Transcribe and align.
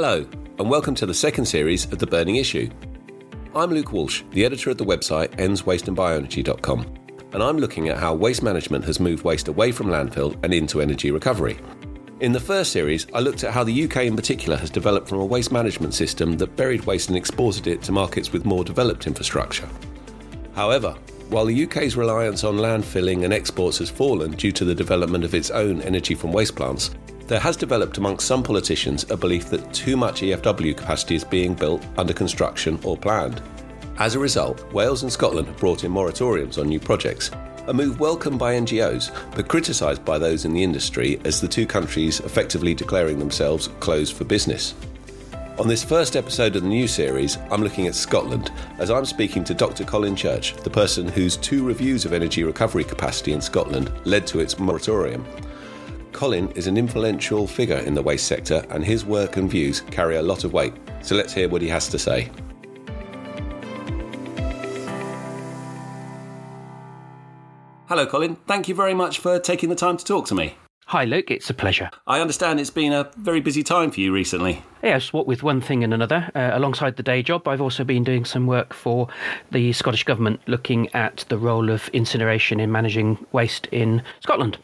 Hello, 0.00 0.24
and 0.60 0.70
welcome 0.70 0.94
to 0.94 1.06
the 1.06 1.12
second 1.12 1.46
series 1.46 1.92
of 1.92 1.98
The 1.98 2.06
Burning 2.06 2.36
Issue. 2.36 2.70
I'm 3.52 3.70
Luke 3.70 3.92
Walsh, 3.92 4.22
the 4.30 4.44
editor 4.44 4.70
of 4.70 4.78
the 4.78 4.84
website 4.84 5.30
endswasteandbioenergy.com, 5.38 6.86
and 7.32 7.42
I'm 7.42 7.58
looking 7.58 7.88
at 7.88 7.98
how 7.98 8.14
waste 8.14 8.44
management 8.44 8.84
has 8.84 9.00
moved 9.00 9.24
waste 9.24 9.48
away 9.48 9.72
from 9.72 9.88
landfill 9.88 10.38
and 10.44 10.54
into 10.54 10.80
energy 10.80 11.10
recovery. 11.10 11.58
In 12.20 12.30
the 12.30 12.38
first 12.38 12.70
series, 12.70 13.08
I 13.12 13.18
looked 13.18 13.42
at 13.42 13.52
how 13.52 13.64
the 13.64 13.86
UK 13.86 14.04
in 14.04 14.14
particular 14.14 14.56
has 14.58 14.70
developed 14.70 15.08
from 15.08 15.18
a 15.18 15.26
waste 15.26 15.50
management 15.50 15.94
system 15.94 16.36
that 16.36 16.54
buried 16.54 16.84
waste 16.84 17.08
and 17.08 17.18
exported 17.18 17.66
it 17.66 17.82
to 17.82 17.90
markets 17.90 18.32
with 18.32 18.44
more 18.44 18.62
developed 18.62 19.08
infrastructure. 19.08 19.68
However, 20.54 20.94
while 21.28 21.46
the 21.46 21.64
UK's 21.64 21.96
reliance 21.96 22.44
on 22.44 22.58
landfilling 22.58 23.24
and 23.24 23.32
exports 23.32 23.78
has 23.78 23.90
fallen 23.90 24.30
due 24.30 24.52
to 24.52 24.64
the 24.64 24.76
development 24.76 25.24
of 25.24 25.34
its 25.34 25.50
own 25.50 25.82
energy 25.82 26.14
from 26.14 26.30
waste 26.30 26.54
plants, 26.54 26.92
there 27.28 27.38
has 27.38 27.58
developed 27.58 27.98
amongst 27.98 28.26
some 28.26 28.42
politicians 28.42 29.08
a 29.10 29.16
belief 29.16 29.50
that 29.50 29.72
too 29.74 29.98
much 29.98 30.22
EFW 30.22 30.74
capacity 30.74 31.14
is 31.14 31.24
being 31.24 31.52
built, 31.52 31.86
under 31.98 32.14
construction, 32.14 32.80
or 32.82 32.96
planned. 32.96 33.42
As 33.98 34.14
a 34.14 34.18
result, 34.18 34.72
Wales 34.72 35.02
and 35.02 35.12
Scotland 35.12 35.46
have 35.46 35.58
brought 35.58 35.84
in 35.84 35.92
moratoriums 35.92 36.58
on 36.58 36.68
new 36.68 36.80
projects, 36.80 37.30
a 37.66 37.74
move 37.74 38.00
welcomed 38.00 38.38
by 38.38 38.54
NGOs 38.54 39.14
but 39.36 39.46
criticised 39.46 40.02
by 40.06 40.18
those 40.18 40.46
in 40.46 40.54
the 40.54 40.62
industry 40.62 41.20
as 41.26 41.38
the 41.38 41.48
two 41.48 41.66
countries 41.66 42.20
effectively 42.20 42.74
declaring 42.74 43.18
themselves 43.18 43.68
closed 43.78 44.16
for 44.16 44.24
business. 44.24 44.74
On 45.58 45.68
this 45.68 45.84
first 45.84 46.16
episode 46.16 46.56
of 46.56 46.62
the 46.62 46.68
new 46.68 46.88
series, 46.88 47.36
I'm 47.50 47.62
looking 47.62 47.88
at 47.88 47.94
Scotland 47.94 48.50
as 48.78 48.90
I'm 48.90 49.04
speaking 49.04 49.44
to 49.44 49.54
Dr. 49.54 49.84
Colin 49.84 50.16
Church, 50.16 50.54
the 50.54 50.70
person 50.70 51.08
whose 51.08 51.36
two 51.36 51.66
reviews 51.66 52.06
of 52.06 52.14
energy 52.14 52.42
recovery 52.42 52.84
capacity 52.84 53.32
in 53.32 53.42
Scotland 53.42 53.92
led 54.06 54.26
to 54.28 54.40
its 54.40 54.58
moratorium. 54.58 55.26
Colin 56.18 56.50
is 56.56 56.66
an 56.66 56.76
influential 56.76 57.46
figure 57.46 57.76
in 57.76 57.94
the 57.94 58.02
waste 58.02 58.26
sector, 58.26 58.66
and 58.70 58.84
his 58.84 59.04
work 59.04 59.36
and 59.36 59.48
views 59.48 59.82
carry 59.82 60.16
a 60.16 60.22
lot 60.22 60.42
of 60.42 60.52
weight. 60.52 60.74
So 61.00 61.14
let's 61.14 61.32
hear 61.32 61.48
what 61.48 61.62
he 61.62 61.68
has 61.68 61.86
to 61.90 61.96
say. 61.96 62.28
Hello, 67.86 68.04
Colin. 68.04 68.34
Thank 68.48 68.66
you 68.66 68.74
very 68.74 68.94
much 68.94 69.20
for 69.20 69.38
taking 69.38 69.68
the 69.68 69.76
time 69.76 69.96
to 69.96 70.04
talk 70.04 70.26
to 70.26 70.34
me. 70.34 70.56
Hi, 70.86 71.04
Luke. 71.04 71.30
It's 71.30 71.50
a 71.50 71.54
pleasure. 71.54 71.88
I 72.08 72.20
understand 72.20 72.58
it's 72.58 72.68
been 72.68 72.92
a 72.92 73.08
very 73.18 73.40
busy 73.40 73.62
time 73.62 73.92
for 73.92 74.00
you 74.00 74.12
recently. 74.12 74.64
Yes, 74.82 75.12
what 75.12 75.28
with 75.28 75.44
one 75.44 75.60
thing 75.60 75.84
and 75.84 75.94
another. 75.94 76.32
Uh, 76.34 76.50
alongside 76.52 76.96
the 76.96 77.04
day 77.04 77.22
job, 77.22 77.46
I've 77.46 77.60
also 77.60 77.84
been 77.84 78.02
doing 78.02 78.24
some 78.24 78.48
work 78.48 78.74
for 78.74 79.06
the 79.52 79.72
Scottish 79.72 80.02
Government 80.02 80.40
looking 80.48 80.92
at 80.94 81.26
the 81.28 81.38
role 81.38 81.70
of 81.70 81.88
incineration 81.90 82.58
in 82.58 82.72
managing 82.72 83.24
waste 83.30 83.68
in 83.70 84.02
Scotland 84.18 84.58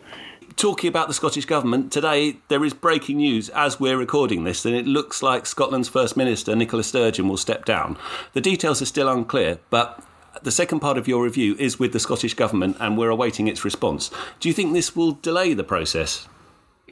talking 0.57 0.89
about 0.89 1.09
the 1.09 1.15
Scottish 1.15 1.45
Government, 1.45 1.93
today 1.93 2.39
there 2.49 2.65
is 2.65 2.75
breaking 2.75 3.19
news 3.19 3.49
as 3.51 3.81
we're 3.81 3.99
recording 3.99 4.45
this, 4.45 4.65
and 4.65 4.75
it 4.75 4.87
looks 4.87 5.23
like 5.23 5.47
Scotland's 5.47 5.89
First 5.89 6.17
Minister, 6.17 6.55
Nicola 6.55 6.83
Sturgeon, 6.83 7.29
will 7.29 7.37
step 7.37 7.65
down. 7.65 7.97
The 8.33 8.41
details 8.41 8.81
are 8.83 8.87
still 8.87 9.09
unclear, 9.09 9.59
but 9.71 10.03
the 10.43 10.51
second 10.51 10.81
part 10.81 10.99
of 10.99 11.09
your 11.09 11.23
review 11.23 11.57
is 11.59 11.79
with 11.79 11.93
the 11.93 12.01
Scottish 12.01 12.35
Government, 12.35 12.77
and 12.81 12.99
we're 12.99 13.11
awaiting 13.11 13.49
its 13.49 13.65
response. 13.65 14.11
Do 14.41 14.49
you 14.49 14.55
think 14.55 14.73
this 14.73 14.95
will 14.95 15.13
delay 15.13 15.55
the 15.55 15.65
process? 15.65 16.29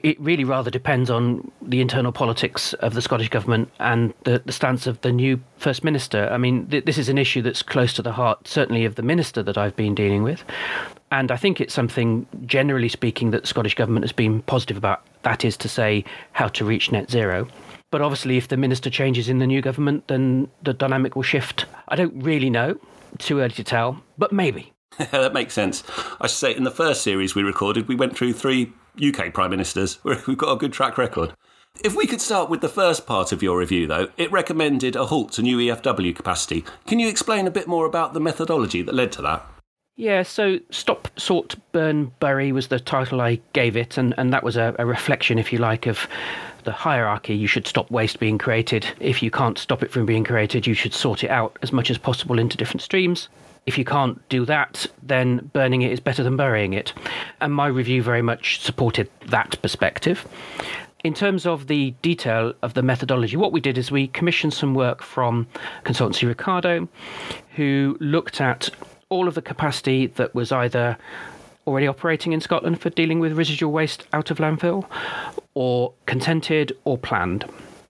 it 0.03 0.21
really 0.21 0.45
rather 0.45 0.71
depends 0.71 1.11
on 1.11 1.51
the 1.61 1.81
internal 1.81 2.13
politics 2.13 2.73
of 2.75 2.95
the 2.95 3.03
Scottish 3.03 3.29
government 3.29 3.71
and 3.79 4.13
the, 4.25 4.43
the 4.45 4.53
stance 4.53 4.87
of 4.87 5.01
the 5.03 5.13
new 5.13 5.41
First 5.59 5.85
Minister. 5.85 6.29
I 6.31 6.39
mean, 6.39 6.67
th- 6.67 6.85
this 6.85 6.99
is 6.99 7.09
an 7.09 7.19
issue 7.19 7.41
that's 7.43 7.63
close 7.63 7.93
to 7.95 8.03
the 8.03 8.13
heart, 8.13 8.49
certainly 8.49 8.85
of 8.85 8.97
the 8.97 9.03
Minister 9.03 9.43
that 9.45 9.57
I've 9.57 9.77
been 9.77 9.95
dealing 9.95 10.23
with. 10.23 10.45
And 11.13 11.31
I 11.31 11.37
think 11.37 11.61
it's 11.61 11.75
something, 11.75 12.27
generally 12.47 12.89
speaking, 12.89 13.33
that 13.33 13.43
the 13.43 13.47
Scottish 13.47 13.75
Government 13.75 14.03
has 14.03 14.13
been 14.13 14.41
positive 14.43 14.79
about. 14.79 15.07
That 15.25 15.45
is 15.45 15.59
to 15.59 15.69
say, 15.69 16.07
how 16.33 16.49
to 16.49 16.65
reach 16.65 16.91
net 16.91 17.11
zero. 17.11 17.47
But 17.91 18.01
obviously, 18.01 18.39
if 18.39 18.49
the 18.49 18.57
minister 18.57 18.89
changes 18.89 19.29
in 19.29 19.39
the 19.39 19.47
new 19.47 19.61
government, 19.61 20.09
then 20.09 20.49
the 20.63 20.73
dynamic 20.73 21.15
will 21.15 21.23
shift. 21.23 21.67
I 21.89 21.97
don't 21.97 22.15
really 22.23 22.49
know. 22.49 22.78
Too 23.19 23.41
early 23.41 23.51
to 23.51 23.62
tell, 23.62 24.03
but 24.17 24.33
maybe. 24.33 24.72
that 25.11 25.34
makes 25.34 25.53
sense. 25.53 25.84
I 26.19 26.28
should 26.28 26.39
say, 26.39 26.56
in 26.56 26.65
the 26.65 26.71
first 26.71 27.03
series 27.03 27.34
we 27.34 27.43
recorded, 27.43 27.89
we 27.89 27.95
went 27.95 28.17
through 28.17 28.33
three 28.33 28.72
UK 28.97 29.34
prime 29.34 29.51
ministers. 29.51 30.03
We've 30.05 30.39
got 30.39 30.53
a 30.53 30.56
good 30.56 30.72
track 30.72 30.97
record. 30.97 31.34
If 31.84 31.95
we 31.95 32.06
could 32.06 32.22
start 32.22 32.49
with 32.49 32.62
the 32.62 32.71
first 32.71 33.06
part 33.06 33.33
of 33.33 33.43
your 33.43 33.59
review, 33.59 33.87
though, 33.87 34.09
it 34.17 34.33
recommended 34.33 34.97
a 34.97 35.05
halt 35.05 35.33
to 35.33 35.43
new 35.43 35.59
EFW 35.59 36.17
capacity. 36.17 36.65
Can 36.87 36.99
you 36.99 37.09
explain 37.09 37.47
a 37.47 37.51
bit 37.51 37.69
more 37.69 37.84
about 37.84 38.15
the 38.15 38.21
methodology 38.21 38.81
that 38.81 38.95
led 38.95 39.12
to 39.12 39.22
that? 39.22 39.47
Yeah, 39.97 40.22
so 40.22 40.58
Stop, 40.70 41.08
Sort, 41.19 41.54
Burn, 41.72 42.12
Bury 42.19 42.50
was 42.50 42.69
the 42.69 42.80
title 42.80 43.20
I 43.20 43.41
gave 43.53 43.76
it, 43.76 43.98
and, 43.98 44.14
and 44.16 44.32
that 44.32 44.42
was 44.42 44.56
a, 44.56 44.75
a 44.78 44.86
reflection, 44.86 45.38
if 45.38 45.53
you 45.53 45.58
like, 45.58 45.86
of 45.86 46.08
the 46.64 46.72
hierarchy. 46.72 47.34
You 47.34 47.47
should 47.47 47.66
stop 47.66 47.91
waste 47.91 48.19
being 48.19 48.38
created. 48.38 48.86
If 49.00 49.22
you 49.22 49.30
can't 49.30 49.58
stop 49.58 49.82
it 49.82 49.91
from 49.91 50.06
being 50.06 50.25
created, 50.25 50.66
you 50.66 50.75
should 50.75 50.94
sort 50.94 51.22
it 51.22 51.30
out 51.30 51.58
as 51.60 51.72
much 51.72 51.91
as 51.91 51.98
possible 51.98 52.38
into 52.38 52.56
different 52.56 52.80
streams. 52.80 53.28
If 53.66 53.76
you 53.76 53.84
can't 53.84 54.26
do 54.28 54.44
that, 54.47 54.86
then 55.03 55.50
burning 55.53 55.82
it 55.82 55.92
is 55.92 56.00
better 56.00 56.22
than 56.22 56.36
burying 56.36 56.72
it. 56.72 56.94
And 57.41 57.54
my 57.54 57.66
review 57.66 58.03
very 58.03 58.22
much 58.22 58.60
supported 58.60 59.10
that 59.26 59.60
perspective. 59.60 60.26
In 61.04 61.14
terms 61.14 61.47
of 61.47 61.66
the 61.66 61.91
detail 62.00 62.54
of 62.62 62.74
the 62.74 62.82
methodology, 62.82 63.36
what 63.36 63.53
we 63.53 63.60
did 63.60 63.76
is 63.76 63.91
we 63.91 64.09
commissioned 64.09 64.54
some 64.54 64.74
work 64.74 65.03
from 65.03 65.47
consultancy 65.84 66.26
Ricardo, 66.26 66.88
who 67.56 67.97
looked 68.00 68.41
at 68.41 68.70
all 69.12 69.28
of 69.28 69.34
the 69.34 69.43
capacity 69.43 70.06
that 70.06 70.34
was 70.34 70.50
either 70.50 70.97
already 71.67 71.87
operating 71.87 72.33
in 72.33 72.41
Scotland 72.41 72.81
for 72.81 72.89
dealing 72.89 73.21
with 73.21 73.37
residual 73.37 73.71
waste 73.71 74.06
out 74.15 74.31
of 74.31 74.39
landfill, 74.39 74.87
or 75.55 75.93
consented 76.06 76.75
or 76.84 76.97
planned. 76.97 77.45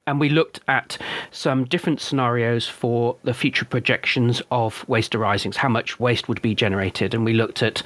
And 0.04 0.18
we 0.18 0.28
looked 0.28 0.58
at 0.66 0.98
some 1.30 1.64
different 1.64 2.00
scenarios 2.00 2.66
for 2.66 3.16
the 3.22 3.32
future 3.32 3.64
projections 3.64 4.42
of 4.50 4.86
waste 4.88 5.14
arisings, 5.14 5.56
how 5.56 5.68
much 5.68 6.00
waste 6.00 6.28
would 6.28 6.42
be 6.42 6.56
generated. 6.56 7.14
And 7.14 7.24
we 7.24 7.34
looked 7.34 7.62
at 7.62 7.84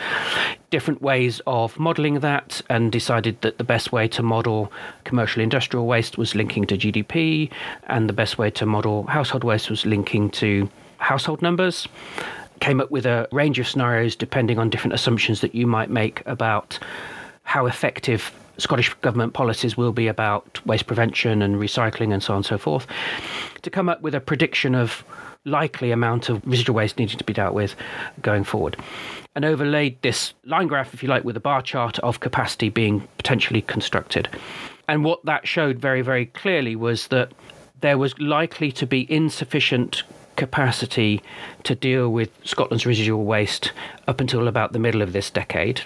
different 0.71 1.03
ways 1.03 1.43
of 1.47 1.79
modelling 1.79 2.21
that 2.21 2.63
and 2.71 2.91
decided 2.91 3.43
that 3.43 3.59
the 3.59 3.65
best 3.65 3.93
way 3.93 4.09
to 4.09 4.23
model 4.23 4.73
commercial 5.05 5.43
industrial 5.43 5.87
waste 5.87 6.17
was 6.17 6.35
linking 6.35 6.65
to 6.69 6.79
GDP, 6.79 7.51
and 7.87 8.09
the 8.09 8.15
best 8.15 8.39
way 8.39 8.51
to 8.53 8.65
model 8.65 9.03
household 9.03 9.45
waste 9.45 9.69
was 9.69 9.85
linking 9.85 10.31
to 10.31 10.71
household 10.97 11.43
numbers 11.43 11.87
came 12.61 12.81
up 12.81 12.91
with 12.91 13.07
a 13.07 13.29
range 13.33 13.59
of 13.59 13.69
scenarios 13.69 14.17
depending 14.17 14.59
on 14.59 14.71
different 14.71 14.95
assumptions 14.95 15.41
that 15.41 15.55
you 15.55 15.67
might 15.67 15.91
make 15.91 16.23
about 16.27 16.79
how 17.43 17.67
effective 17.67 18.33
Scottish 18.59 18.93
Government 18.95 19.35
policies 19.35 19.77
will 19.77 19.93
be 19.93 20.09
about 20.09 20.65
waste 20.67 20.87
prevention 20.87 21.43
and 21.43 21.57
recycling 21.57 22.13
and 22.13 22.23
so 22.23 22.33
on 22.33 22.39
and 22.39 22.47
so 22.47 22.59
forth, 22.59 22.87
to 23.63 23.71
come 23.71 23.89
up 23.89 24.01
with 24.01 24.15
a 24.15 24.21
prediction 24.21 24.75
of 24.75 25.05
likely 25.45 25.93
amount 25.93 26.29
of 26.29 26.45
residual 26.47 26.75
waste 26.75 26.99
needing 26.99 27.19
to 27.19 27.25
be 27.25 27.33
dealt 27.33 27.55
with 27.55 27.77
going 28.23 28.45
forward. 28.45 28.77
And 29.35 29.45
overlaid 29.45 30.01
this 30.03 30.33
line 30.45 30.67
graph, 30.67 30.95
if 30.95 31.03
you 31.03 31.09
like, 31.09 31.25
with 31.25 31.37
a 31.37 31.41
bar 31.41 31.63
chart 31.63 31.99
of 32.01 32.21
capacity 32.21 32.69
being 32.69 33.07
potentially 33.19 33.63
constructed. 33.63 34.29
And 34.89 35.05
what 35.05 35.25
that 35.25 35.47
showed 35.47 35.79
very, 35.79 36.03
very 36.03 36.27
clearly 36.27 36.75
was 36.75 37.09
that 37.09 37.33
there 37.81 37.99
was 37.99 38.19
likely 38.19 38.73
to 38.73 38.87
be 38.87 39.11
insufficient 39.13 40.03
capacity 40.37 41.23
to 41.65 41.75
deal 41.75 42.11
with 42.11 42.31
Scotland's 42.45 42.87
residual 42.87 43.25
waste 43.25 43.73
up 44.07 44.21
until 44.21 44.49
about 44.49 44.73
the 44.73 44.79
middle 44.79 45.03
of 45.03 45.13
this 45.13 45.31
decade. 45.31 45.83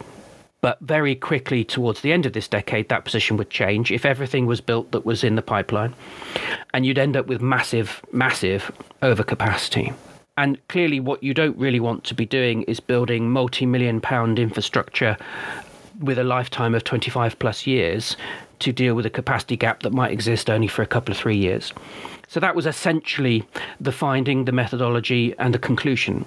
But 0.60 0.78
very 0.80 1.14
quickly 1.14 1.64
towards 1.64 2.02
the 2.02 2.12
end 2.12 2.26
of 2.26 2.34
this 2.34 2.48
decade, 2.48 2.88
that 2.90 3.04
position 3.04 3.36
would 3.38 3.48
change 3.48 3.90
if 3.90 4.04
everything 4.04 4.46
was 4.46 4.60
built 4.60 4.92
that 4.92 5.06
was 5.06 5.24
in 5.24 5.36
the 5.36 5.42
pipeline. 5.42 5.94
And 6.74 6.84
you'd 6.84 6.98
end 6.98 7.16
up 7.16 7.26
with 7.26 7.40
massive, 7.40 8.02
massive 8.12 8.70
overcapacity. 9.02 9.94
And 10.36 10.58
clearly, 10.68 11.00
what 11.00 11.22
you 11.22 11.34
don't 11.34 11.56
really 11.56 11.80
want 11.80 12.04
to 12.04 12.14
be 12.14 12.26
doing 12.26 12.62
is 12.62 12.80
building 12.80 13.30
multi 13.30 13.66
million 13.66 14.00
pound 14.00 14.38
infrastructure 14.38 15.16
with 15.98 16.18
a 16.18 16.24
lifetime 16.24 16.74
of 16.74 16.84
25 16.84 17.38
plus 17.38 17.66
years 17.66 18.16
to 18.60 18.72
deal 18.72 18.94
with 18.94 19.06
a 19.06 19.10
capacity 19.10 19.56
gap 19.56 19.82
that 19.82 19.92
might 19.92 20.12
exist 20.12 20.48
only 20.48 20.68
for 20.68 20.82
a 20.82 20.86
couple 20.86 21.12
of 21.12 21.18
three 21.18 21.36
years. 21.36 21.72
So 22.28 22.40
that 22.40 22.54
was 22.54 22.66
essentially 22.66 23.42
the 23.80 23.92
finding, 23.92 24.44
the 24.44 24.52
methodology, 24.52 25.34
and 25.38 25.52
the 25.52 25.58
conclusion. 25.58 26.24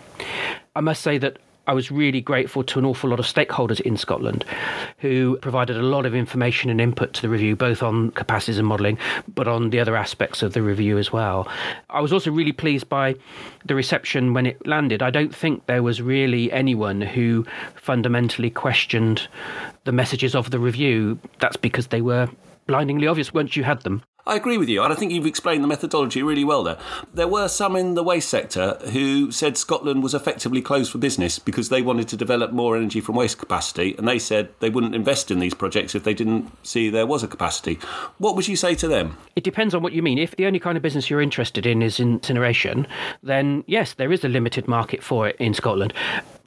I 0.75 0.81
must 0.81 1.01
say 1.01 1.17
that 1.19 1.37
I 1.65 1.73
was 1.73 1.89
really 1.89 2.19
grateful 2.19 2.61
to 2.65 2.79
an 2.79 2.83
awful 2.83 3.09
lot 3.09 3.21
of 3.21 3.25
stakeholders 3.25 3.79
in 3.79 3.95
Scotland 3.95 4.43
who 4.97 5.37
provided 5.41 5.77
a 5.77 5.81
lot 5.81 6.05
of 6.05 6.13
information 6.13 6.69
and 6.69 6.81
input 6.81 7.13
to 7.13 7.21
the 7.21 7.29
review, 7.29 7.55
both 7.55 7.81
on 7.81 8.11
capacities 8.11 8.57
and 8.57 8.67
modelling, 8.67 8.97
but 9.33 9.47
on 9.47 9.69
the 9.69 9.79
other 9.79 9.95
aspects 9.95 10.43
of 10.43 10.51
the 10.51 10.61
review 10.61 10.97
as 10.97 11.13
well. 11.13 11.47
I 11.89 12.01
was 12.01 12.11
also 12.11 12.31
really 12.31 12.51
pleased 12.51 12.89
by 12.89 13.15
the 13.65 13.75
reception 13.75 14.33
when 14.33 14.45
it 14.45 14.67
landed. 14.67 15.01
I 15.01 15.09
don't 15.09 15.33
think 15.33 15.65
there 15.65 15.83
was 15.83 16.01
really 16.01 16.51
anyone 16.51 16.99
who 16.99 17.45
fundamentally 17.75 18.49
questioned 18.49 19.29
the 19.85 19.91
messages 19.91 20.35
of 20.35 20.51
the 20.51 20.59
review. 20.59 21.19
That's 21.39 21.57
because 21.57 21.87
they 21.87 22.01
were 22.01 22.29
blindingly 22.67 23.07
obvious 23.07 23.33
once 23.33 23.55
you 23.55 23.63
had 23.63 23.81
them. 23.81 24.03
I 24.25 24.37
agree 24.37 24.57
with 24.57 24.69
you, 24.69 24.81
and 24.81 24.93
I 24.93 24.95
think 24.95 25.11
you've 25.11 25.25
explained 25.25 25.65
the 25.65 25.67
methodology 25.67 26.23
really 26.23 26.45
well 26.45 26.63
there. 26.63 26.77
There 27.13 27.27
were 27.27 27.49
some 27.49 27.75
in 27.75 27.95
the 27.95 28.03
waste 28.03 28.29
sector 28.29 28.77
who 28.93 29.33
said 29.33 29.57
Scotland 29.57 30.01
was 30.01 30.13
effectively 30.13 30.61
closed 30.61 30.93
for 30.93 30.97
business 30.97 31.39
because 31.39 31.67
they 31.67 31.81
wanted 31.81 32.07
to 32.07 32.15
develop 32.15 32.53
more 32.53 32.77
energy 32.77 33.01
from 33.01 33.15
waste 33.15 33.37
capacity, 33.37 33.95
and 33.97 34.07
they 34.07 34.19
said 34.19 34.47
they 34.61 34.69
wouldn't 34.69 34.95
invest 34.95 35.29
in 35.29 35.39
these 35.39 35.53
projects 35.53 35.93
if 35.93 36.05
they 36.05 36.13
didn't 36.13 36.49
see 36.65 36.89
there 36.89 37.05
was 37.05 37.21
a 37.21 37.27
capacity. 37.27 37.77
What 38.17 38.37
would 38.37 38.47
you 38.47 38.55
say 38.55 38.75
to 38.75 38.87
them? 38.87 39.17
It 39.35 39.43
depends 39.43 39.75
on 39.75 39.83
what 39.83 39.91
you 39.91 40.01
mean. 40.01 40.17
If 40.17 40.37
the 40.37 40.45
only 40.45 40.59
kind 40.59 40.77
of 40.77 40.83
business 40.83 41.09
you're 41.09 41.21
interested 41.21 41.65
in 41.65 41.81
is 41.81 41.99
incineration, 41.99 42.87
then 43.23 43.65
yes, 43.67 43.93
there 43.93 44.13
is 44.13 44.23
a 44.23 44.29
limited 44.29 44.69
market 44.69 45.03
for 45.03 45.27
it 45.27 45.35
in 45.35 45.53
Scotland 45.53 45.93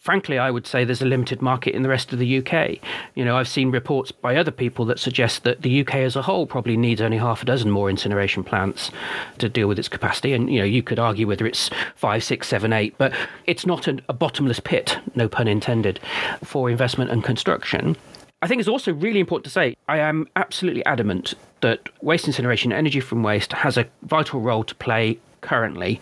frankly, 0.06 0.38
I 0.38 0.53
would 0.53 0.69
say 0.69 0.85
there's 0.85 1.03
a 1.03 1.06
limited 1.06 1.43
market 1.43 1.75
in 1.75 1.82
the 1.82 1.88
rest 1.88 2.12
of 2.12 2.20
the 2.20 2.38
UK. 2.38 2.79
You 3.17 3.25
know, 3.25 3.37
I've 3.37 3.49
seen 3.49 3.73
reports 3.73 4.12
by 4.12 4.37
other 4.37 4.53
people 4.53 4.85
that 4.85 5.00
suggest 5.00 5.43
that 5.43 5.62
the 5.62 5.81
UK 5.81 5.97
as 5.97 6.14
a 6.14 6.23
whole 6.23 6.47
probably 6.47 6.76
needs 6.76 7.00
only 7.00 7.19
half 7.19 7.43
a 7.43 7.44
dozen 7.44 7.73
more 7.73 7.91
incineration 7.91 8.44
plants 8.44 8.93
to 9.38 9.49
deal 9.49 9.67
with 9.67 9.81
its 9.81 9.88
capacity. 9.88 10.32
And, 10.32 10.49
you 10.49 10.61
know, 10.61 10.64
you 10.64 10.81
could 10.81 11.00
argue 11.00 11.26
whether 11.26 11.44
it's 11.44 11.70
five, 11.97 12.23
six, 12.23 12.47
seven, 12.47 12.73
eight, 12.73 12.94
but 12.99 13.12
it's 13.47 13.67
not 13.67 13.88
a, 13.88 13.99
a 14.08 14.12
bottomless 14.12 14.61
pit, 14.61 14.97
no 15.17 15.29
pun 15.29 15.49
intended, 15.49 15.99
for 16.44 16.70
investment 16.70 17.11
and 17.11 17.25
construction. 17.25 17.97
I 18.43 18.47
think 18.47 18.61
it's 18.61 18.69
also 18.69 18.93
really 18.93 19.19
important 19.19 19.47
to 19.47 19.50
say 19.50 19.76
I 19.88 19.99
am 19.99 20.29
absolutely 20.37 20.85
adamant 20.87 21.35
that 21.62 21.88
waste 22.00 22.29
incineration, 22.29 22.73
energy 22.73 23.00
from 23.00 23.25
waste, 23.25 23.52
has 23.55 23.76
a 23.76 23.88
vital 24.02 24.41
role 24.41 24.62
to 24.62 24.75
play 24.76 25.19
currently 25.41 26.00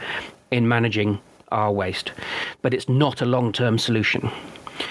in 0.51 0.69
managing 0.69 1.21
our 1.55 1.73
waste, 1.73 2.13
but 2.61 2.75
it's 2.75 2.89
not 2.89 3.23
a 3.23 3.27
long 3.27 3.53
term 3.53 3.79
solution. 3.79 4.31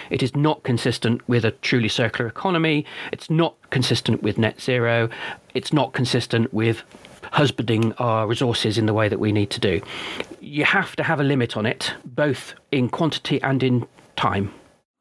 It 0.10 0.24
is 0.24 0.36
not 0.36 0.64
consistent 0.64 1.28
with 1.28 1.46
a 1.46 1.52
truly 1.52 1.90
circular 1.90 2.30
economy. 2.30 2.86
It's 3.12 3.30
not 3.30 3.56
consistent 3.70 4.24
with 4.24 4.38
net 4.38 4.62
zero. 4.62 5.10
It's 5.54 5.74
not 5.74 5.94
consistent 5.94 6.54
with 6.54 6.84
husbanding 7.32 7.94
our 7.94 8.28
resources 8.28 8.78
in 8.78 8.86
the 8.86 8.94
way 8.94 9.10
that 9.10 9.20
we 9.20 9.32
need 9.32 9.50
to 9.52 9.60
do. 9.60 9.82
You 10.40 10.66
have 10.66 10.96
to 10.96 11.04
have 11.04 11.20
a 11.20 11.24
limit 11.24 11.58
on 11.58 11.66
it, 11.66 11.94
both 12.06 12.54
in 12.72 12.90
quantity 12.90 13.42
and 13.42 13.62
in 13.64 13.88
time. 14.16 14.54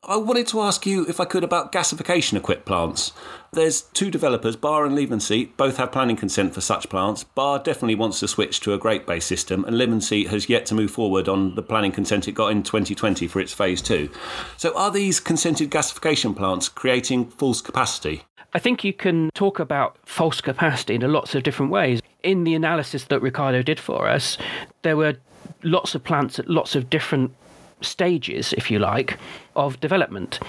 I 0.04 0.16
wanted 0.16 0.48
to 0.48 0.60
ask 0.60 0.84
you, 0.84 1.06
if 1.06 1.20
I 1.20 1.24
could, 1.24 1.44
about 1.44 1.70
gasification 1.70 2.36
equipped 2.36 2.64
plants. 2.64 3.12
There's 3.52 3.82
two 3.82 4.10
developers, 4.10 4.56
Barr 4.56 4.84
and 4.84 5.22
Seat, 5.22 5.56
both 5.56 5.76
have 5.76 5.92
planning 5.92 6.16
consent 6.16 6.54
for 6.54 6.60
such 6.60 6.88
plants. 6.88 7.22
Barr 7.22 7.60
definitely 7.60 7.94
wants 7.94 8.18
to 8.18 8.26
switch 8.26 8.58
to 8.60 8.74
a 8.74 8.78
grate 8.78 9.06
based 9.06 9.28
system, 9.28 9.64
and 9.64 10.02
Seat 10.02 10.26
has 10.26 10.48
yet 10.48 10.66
to 10.66 10.74
move 10.74 10.90
forward 10.90 11.28
on 11.28 11.54
the 11.54 11.62
planning 11.62 11.92
consent 11.92 12.26
it 12.26 12.32
got 12.32 12.50
in 12.50 12.64
2020 12.64 13.28
for 13.28 13.38
its 13.38 13.52
phase 13.52 13.80
two. 13.80 14.10
So, 14.56 14.76
are 14.76 14.90
these 14.90 15.20
consented 15.20 15.70
gasification 15.70 16.34
plants 16.36 16.68
creating 16.68 17.26
false 17.30 17.60
capacity? 17.60 18.24
I 18.54 18.58
think 18.58 18.82
you 18.82 18.92
can 18.92 19.30
talk 19.34 19.60
about 19.60 19.98
false 20.04 20.40
capacity 20.40 20.96
in 20.96 21.12
lots 21.12 21.36
of 21.36 21.44
different 21.44 21.70
ways. 21.70 22.02
In 22.24 22.42
the 22.42 22.54
analysis 22.54 23.04
that 23.04 23.22
Ricardo 23.22 23.62
did 23.62 23.78
for 23.78 24.08
us, 24.08 24.36
there 24.82 24.96
were 24.96 25.14
lots 25.62 25.94
of 25.94 26.02
plants 26.02 26.40
at 26.40 26.50
lots 26.50 26.74
of 26.74 26.90
different 26.90 27.32
stages, 27.82 28.52
if 28.54 28.70
you 28.70 28.78
like, 28.78 29.18
of 29.56 29.80
development. 29.80 30.40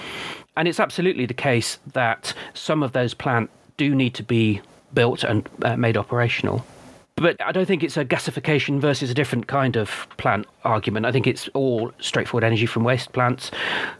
And 0.56 0.68
it's 0.68 0.80
absolutely 0.80 1.26
the 1.26 1.34
case 1.34 1.78
that 1.92 2.32
some 2.54 2.82
of 2.82 2.92
those 2.92 3.14
plants 3.14 3.52
do 3.76 3.94
need 3.94 4.14
to 4.14 4.22
be 4.22 4.60
built 4.92 5.24
and 5.24 5.48
uh, 5.62 5.76
made 5.76 5.96
operational. 5.96 6.64
But 7.16 7.40
I 7.42 7.52
don't 7.52 7.66
think 7.66 7.82
it's 7.82 7.96
a 7.96 8.04
gasification 8.04 8.80
versus 8.80 9.10
a 9.10 9.14
different 9.14 9.46
kind 9.46 9.76
of 9.76 10.06
plant 10.16 10.46
argument. 10.64 11.06
I 11.06 11.12
think 11.12 11.26
it's 11.26 11.48
all 11.48 11.92
straightforward 12.00 12.44
energy 12.44 12.66
from 12.66 12.82
waste 12.82 13.12
plants, 13.12 13.50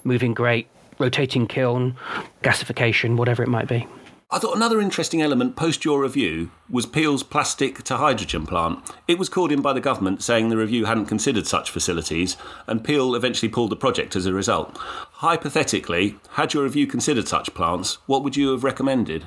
moving 0.02 0.34
grate, 0.34 0.66
rotating 0.98 1.46
kiln, 1.46 1.96
gasification, 2.42 3.16
whatever 3.16 3.42
it 3.42 3.48
might 3.48 3.68
be. 3.68 3.86
I 4.34 4.40
thought 4.40 4.56
another 4.56 4.80
interesting 4.80 5.22
element 5.22 5.54
post 5.54 5.84
your 5.84 6.02
review 6.02 6.50
was 6.68 6.86
Peel's 6.86 7.22
plastic 7.22 7.84
to 7.84 7.98
hydrogen 7.98 8.46
plant. 8.48 8.80
It 9.06 9.16
was 9.16 9.28
called 9.28 9.52
in 9.52 9.62
by 9.62 9.72
the 9.72 9.80
government 9.80 10.24
saying 10.24 10.48
the 10.48 10.56
review 10.56 10.86
hadn't 10.86 11.06
considered 11.06 11.46
such 11.46 11.70
facilities, 11.70 12.36
and 12.66 12.82
Peel 12.82 13.14
eventually 13.14 13.48
pulled 13.48 13.70
the 13.70 13.76
project 13.76 14.16
as 14.16 14.26
a 14.26 14.32
result. 14.32 14.76
Hypothetically, 14.76 16.16
had 16.30 16.52
your 16.52 16.64
review 16.64 16.88
considered 16.88 17.28
such 17.28 17.54
plants, 17.54 17.98
what 18.06 18.24
would 18.24 18.36
you 18.36 18.50
have 18.50 18.64
recommended? 18.64 19.24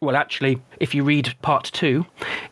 Well, 0.00 0.16
actually, 0.16 0.60
if 0.80 0.96
you 0.96 1.04
read 1.04 1.32
part 1.42 1.70
two, 1.72 2.04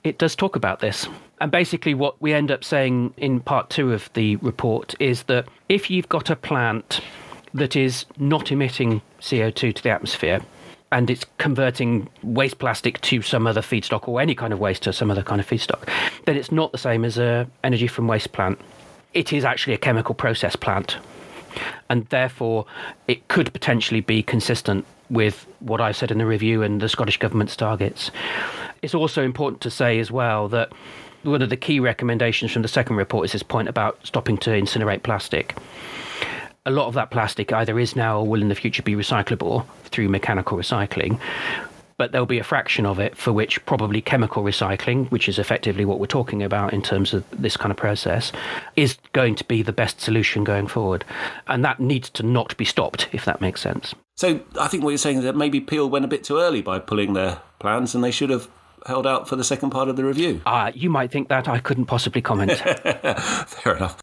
it 0.04 0.18
does 0.18 0.36
talk 0.36 0.54
about 0.54 0.78
this. 0.78 1.08
And 1.40 1.50
basically, 1.50 1.94
what 1.94 2.22
we 2.22 2.32
end 2.32 2.52
up 2.52 2.62
saying 2.62 3.12
in 3.16 3.40
part 3.40 3.70
two 3.70 3.92
of 3.92 4.08
the 4.14 4.36
report 4.36 4.94
is 5.00 5.24
that 5.24 5.48
if 5.68 5.90
you've 5.90 6.08
got 6.08 6.30
a 6.30 6.36
plant 6.36 7.00
that 7.54 7.74
is 7.74 8.04
not 8.18 8.52
emitting 8.52 9.02
CO2 9.20 9.74
to 9.74 9.82
the 9.82 9.90
atmosphere, 9.90 10.42
and 10.90 11.10
it's 11.10 11.24
converting 11.36 12.08
waste 12.22 12.58
plastic 12.58 13.00
to 13.02 13.20
some 13.22 13.46
other 13.46 13.60
feedstock 13.60 14.08
or 14.08 14.20
any 14.20 14.34
kind 14.34 14.52
of 14.52 14.58
waste 14.58 14.84
to 14.84 14.92
some 14.92 15.10
other 15.10 15.22
kind 15.22 15.40
of 15.40 15.46
feedstock, 15.46 15.88
then 16.24 16.36
it's 16.36 16.50
not 16.50 16.72
the 16.72 16.78
same 16.78 17.04
as 17.04 17.18
a 17.18 17.48
energy 17.62 17.86
from 17.86 18.06
waste 18.06 18.32
plant. 18.32 18.58
It 19.14 19.32
is 19.32 19.44
actually 19.44 19.74
a 19.74 19.78
chemical 19.78 20.14
process 20.14 20.56
plant. 20.56 20.96
And 21.90 22.06
therefore, 22.06 22.66
it 23.08 23.26
could 23.28 23.52
potentially 23.52 24.00
be 24.00 24.22
consistent 24.22 24.86
with 25.10 25.46
what 25.60 25.80
I 25.80 25.92
said 25.92 26.10
in 26.10 26.18
the 26.18 26.26
review 26.26 26.62
and 26.62 26.80
the 26.80 26.88
Scottish 26.88 27.18
Government's 27.18 27.56
targets. 27.56 28.10
It's 28.82 28.94
also 28.94 29.22
important 29.22 29.60
to 29.62 29.70
say 29.70 29.98
as 29.98 30.10
well 30.10 30.48
that 30.48 30.72
one 31.22 31.42
of 31.42 31.50
the 31.50 31.56
key 31.56 31.80
recommendations 31.80 32.52
from 32.52 32.62
the 32.62 32.68
second 32.68 32.96
report 32.96 33.24
is 33.24 33.32
this 33.32 33.42
point 33.42 33.68
about 33.68 33.98
stopping 34.04 34.38
to 34.38 34.50
incinerate 34.50 35.02
plastic 35.02 35.56
a 36.68 36.70
lot 36.70 36.86
of 36.86 36.94
that 36.94 37.10
plastic 37.10 37.50
either 37.50 37.78
is 37.78 37.96
now 37.96 38.20
or 38.20 38.26
will 38.26 38.42
in 38.42 38.50
the 38.50 38.54
future 38.54 38.82
be 38.82 38.94
recyclable 38.94 39.64
through 39.84 40.08
mechanical 40.08 40.58
recycling. 40.58 41.18
But 41.96 42.12
there'll 42.12 42.26
be 42.26 42.38
a 42.38 42.44
fraction 42.44 42.84
of 42.84 43.00
it 43.00 43.16
for 43.16 43.32
which 43.32 43.64
probably 43.64 44.02
chemical 44.02 44.44
recycling, 44.44 45.10
which 45.10 45.30
is 45.30 45.38
effectively 45.38 45.86
what 45.86 45.98
we're 45.98 46.06
talking 46.06 46.42
about 46.42 46.74
in 46.74 46.82
terms 46.82 47.14
of 47.14 47.24
this 47.32 47.56
kind 47.56 47.70
of 47.72 47.78
process, 47.78 48.32
is 48.76 48.98
going 49.14 49.34
to 49.36 49.44
be 49.44 49.62
the 49.62 49.72
best 49.72 50.00
solution 50.00 50.44
going 50.44 50.68
forward. 50.68 51.06
And 51.48 51.64
that 51.64 51.80
needs 51.80 52.10
to 52.10 52.22
not 52.22 52.54
be 52.58 52.66
stopped, 52.66 53.08
if 53.12 53.24
that 53.24 53.40
makes 53.40 53.62
sense. 53.62 53.94
So 54.14 54.40
I 54.60 54.68
think 54.68 54.84
what 54.84 54.90
you're 54.90 54.98
saying 54.98 55.18
is 55.18 55.24
that 55.24 55.36
maybe 55.36 55.60
Peel 55.60 55.88
went 55.88 56.04
a 56.04 56.08
bit 56.08 56.22
too 56.22 56.38
early 56.38 56.60
by 56.60 56.78
pulling 56.78 57.14
their 57.14 57.40
plans 57.60 57.94
and 57.94 58.04
they 58.04 58.12
should 58.12 58.30
have 58.30 58.46
held 58.86 59.06
out 59.06 59.26
for 59.26 59.36
the 59.36 59.44
second 59.44 59.70
part 59.70 59.88
of 59.88 59.96
the 59.96 60.04
review. 60.04 60.42
Ah, 60.44 60.66
uh, 60.66 60.72
you 60.74 60.90
might 60.90 61.10
think 61.10 61.28
that. 61.28 61.48
I 61.48 61.58
couldn't 61.60 61.86
possibly 61.86 62.20
comment. 62.20 62.52
Fair 62.58 63.74
enough. 63.74 63.98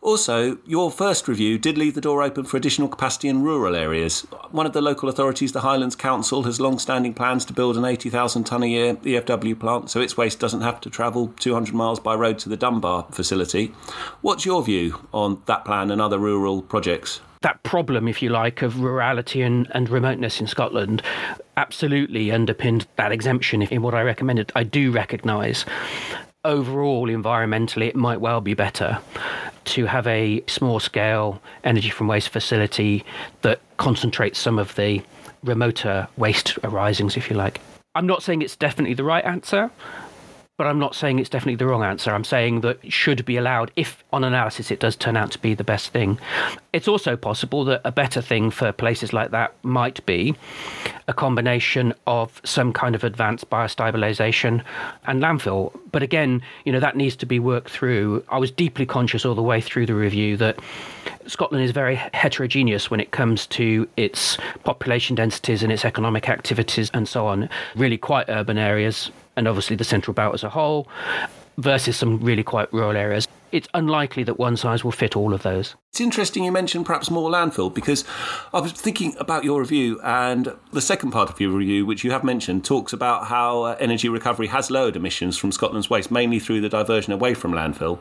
Also, 0.00 0.58
your 0.64 0.92
first 0.92 1.26
review 1.26 1.58
did 1.58 1.76
leave 1.76 1.94
the 1.94 2.00
door 2.00 2.22
open 2.22 2.44
for 2.44 2.56
additional 2.56 2.88
capacity 2.88 3.28
in 3.28 3.42
rural 3.42 3.74
areas. 3.74 4.20
One 4.52 4.64
of 4.64 4.72
the 4.72 4.80
local 4.80 5.08
authorities, 5.08 5.50
the 5.50 5.62
Highlands 5.62 5.96
Council, 5.96 6.44
has 6.44 6.60
long 6.60 6.78
standing 6.78 7.14
plans 7.14 7.44
to 7.46 7.52
build 7.52 7.76
an 7.76 7.84
80,000 7.84 8.44
tonne 8.44 8.62
a 8.62 8.66
year 8.66 8.94
EFW 8.94 9.58
plant 9.58 9.90
so 9.90 10.00
its 10.00 10.16
waste 10.16 10.38
doesn't 10.38 10.60
have 10.60 10.80
to 10.82 10.90
travel 10.90 11.34
200 11.40 11.74
miles 11.74 11.98
by 11.98 12.14
road 12.14 12.38
to 12.38 12.48
the 12.48 12.56
Dunbar 12.56 13.06
facility. 13.10 13.72
What's 14.20 14.46
your 14.46 14.62
view 14.62 15.00
on 15.12 15.42
that 15.46 15.64
plan 15.64 15.90
and 15.90 16.00
other 16.00 16.18
rural 16.18 16.62
projects? 16.62 17.20
that 17.42 17.62
problem, 17.62 18.08
if 18.08 18.20
you 18.20 18.30
like, 18.30 18.62
of 18.62 18.80
rurality 18.80 19.46
and, 19.46 19.68
and 19.72 19.88
remoteness 19.88 20.40
in 20.40 20.48
Scotland 20.48 21.02
absolutely 21.56 22.32
underpinned 22.32 22.84
that 22.96 23.12
exemption 23.12 23.62
in 23.62 23.80
what 23.80 23.94
I 23.94 24.02
recommended. 24.02 24.50
I 24.56 24.64
do 24.64 24.90
recognise 24.90 25.64
overall, 26.44 27.08
environmentally, 27.08 27.88
it 27.88 27.96
might 27.96 28.20
well 28.20 28.40
be 28.40 28.54
better 28.54 28.98
to 29.68 29.86
have 29.86 30.06
a 30.06 30.42
small 30.46 30.80
scale 30.80 31.40
energy 31.64 31.90
from 31.90 32.08
waste 32.08 32.30
facility 32.30 33.04
that 33.42 33.60
concentrates 33.76 34.38
some 34.38 34.58
of 34.58 34.74
the 34.74 35.02
remoter 35.44 36.08
waste 36.16 36.58
arisings, 36.64 37.16
if 37.16 37.30
you 37.30 37.36
like. 37.36 37.60
I'm 37.94 38.06
not 38.06 38.22
saying 38.22 38.42
it's 38.42 38.56
definitely 38.56 38.94
the 38.94 39.04
right 39.04 39.24
answer 39.24 39.70
but 40.58 40.66
I'm 40.66 40.80
not 40.80 40.96
saying 40.96 41.20
it's 41.20 41.30
definitely 41.30 41.54
the 41.54 41.68
wrong 41.68 41.84
answer. 41.84 42.12
I'm 42.12 42.24
saying 42.24 42.62
that 42.62 42.80
it 42.82 42.92
should 42.92 43.24
be 43.24 43.36
allowed 43.36 43.70
if, 43.76 44.02
on 44.12 44.24
analysis, 44.24 44.72
it 44.72 44.80
does 44.80 44.96
turn 44.96 45.16
out 45.16 45.30
to 45.30 45.38
be 45.38 45.54
the 45.54 45.62
best 45.62 45.90
thing. 45.90 46.18
It's 46.72 46.88
also 46.88 47.16
possible 47.16 47.64
that 47.66 47.80
a 47.84 47.92
better 47.92 48.20
thing 48.20 48.50
for 48.50 48.72
places 48.72 49.12
like 49.12 49.30
that 49.30 49.54
might 49.62 50.04
be 50.04 50.34
a 51.06 51.14
combination 51.14 51.94
of 52.08 52.40
some 52.44 52.72
kind 52.72 52.96
of 52.96 53.04
advanced 53.04 53.48
biostabilization 53.48 54.64
and 55.06 55.22
landfill. 55.22 55.78
But 55.92 56.02
again, 56.02 56.42
you 56.64 56.72
know, 56.72 56.80
that 56.80 56.96
needs 56.96 57.14
to 57.16 57.26
be 57.26 57.38
worked 57.38 57.70
through. 57.70 58.24
I 58.28 58.38
was 58.38 58.50
deeply 58.50 58.84
conscious 58.84 59.24
all 59.24 59.36
the 59.36 59.42
way 59.42 59.60
through 59.60 59.86
the 59.86 59.94
review 59.94 60.36
that 60.38 60.58
Scotland 61.28 61.64
is 61.64 61.70
very 61.70 61.94
heterogeneous 61.94 62.90
when 62.90 62.98
it 62.98 63.12
comes 63.12 63.46
to 63.46 63.88
its 63.96 64.36
population 64.64 65.14
densities 65.14 65.62
and 65.62 65.70
its 65.70 65.84
economic 65.84 66.28
activities 66.28 66.90
and 66.92 67.06
so 67.06 67.28
on. 67.28 67.48
Really 67.76 67.96
quite 67.96 68.28
urban 68.28 68.58
areas 68.58 69.12
and 69.38 69.46
obviously 69.46 69.76
the 69.76 69.84
central 69.84 70.12
belt 70.12 70.34
as 70.34 70.42
a 70.42 70.50
whole, 70.50 70.88
versus 71.56 71.96
some 71.96 72.18
really 72.18 72.42
quite 72.42 72.70
rural 72.72 72.96
areas. 72.96 73.26
It's 73.50 73.68
unlikely 73.72 74.24
that 74.24 74.38
one 74.38 74.58
size 74.58 74.84
will 74.84 74.92
fit 74.92 75.16
all 75.16 75.32
of 75.32 75.42
those. 75.42 75.74
It's 75.90 76.02
interesting 76.02 76.44
you 76.44 76.52
mentioned 76.52 76.84
perhaps 76.84 77.10
more 77.10 77.30
landfill 77.30 77.72
because 77.72 78.04
I 78.52 78.60
was 78.60 78.72
thinking 78.72 79.16
about 79.18 79.44
your 79.44 79.60
review, 79.60 80.00
and 80.02 80.52
the 80.72 80.82
second 80.82 81.12
part 81.12 81.30
of 81.30 81.40
your 81.40 81.50
review, 81.52 81.86
which 81.86 82.04
you 82.04 82.10
have 82.10 82.24
mentioned, 82.24 82.64
talks 82.64 82.92
about 82.92 83.28
how 83.28 83.62
uh, 83.62 83.76
energy 83.80 84.08
recovery 84.08 84.48
has 84.48 84.70
lowered 84.70 84.96
emissions 84.96 85.38
from 85.38 85.50
Scotland's 85.50 85.88
waste, 85.88 86.10
mainly 86.10 86.40
through 86.40 86.60
the 86.60 86.68
diversion 86.68 87.12
away 87.12 87.32
from 87.32 87.52
landfill. 87.52 88.00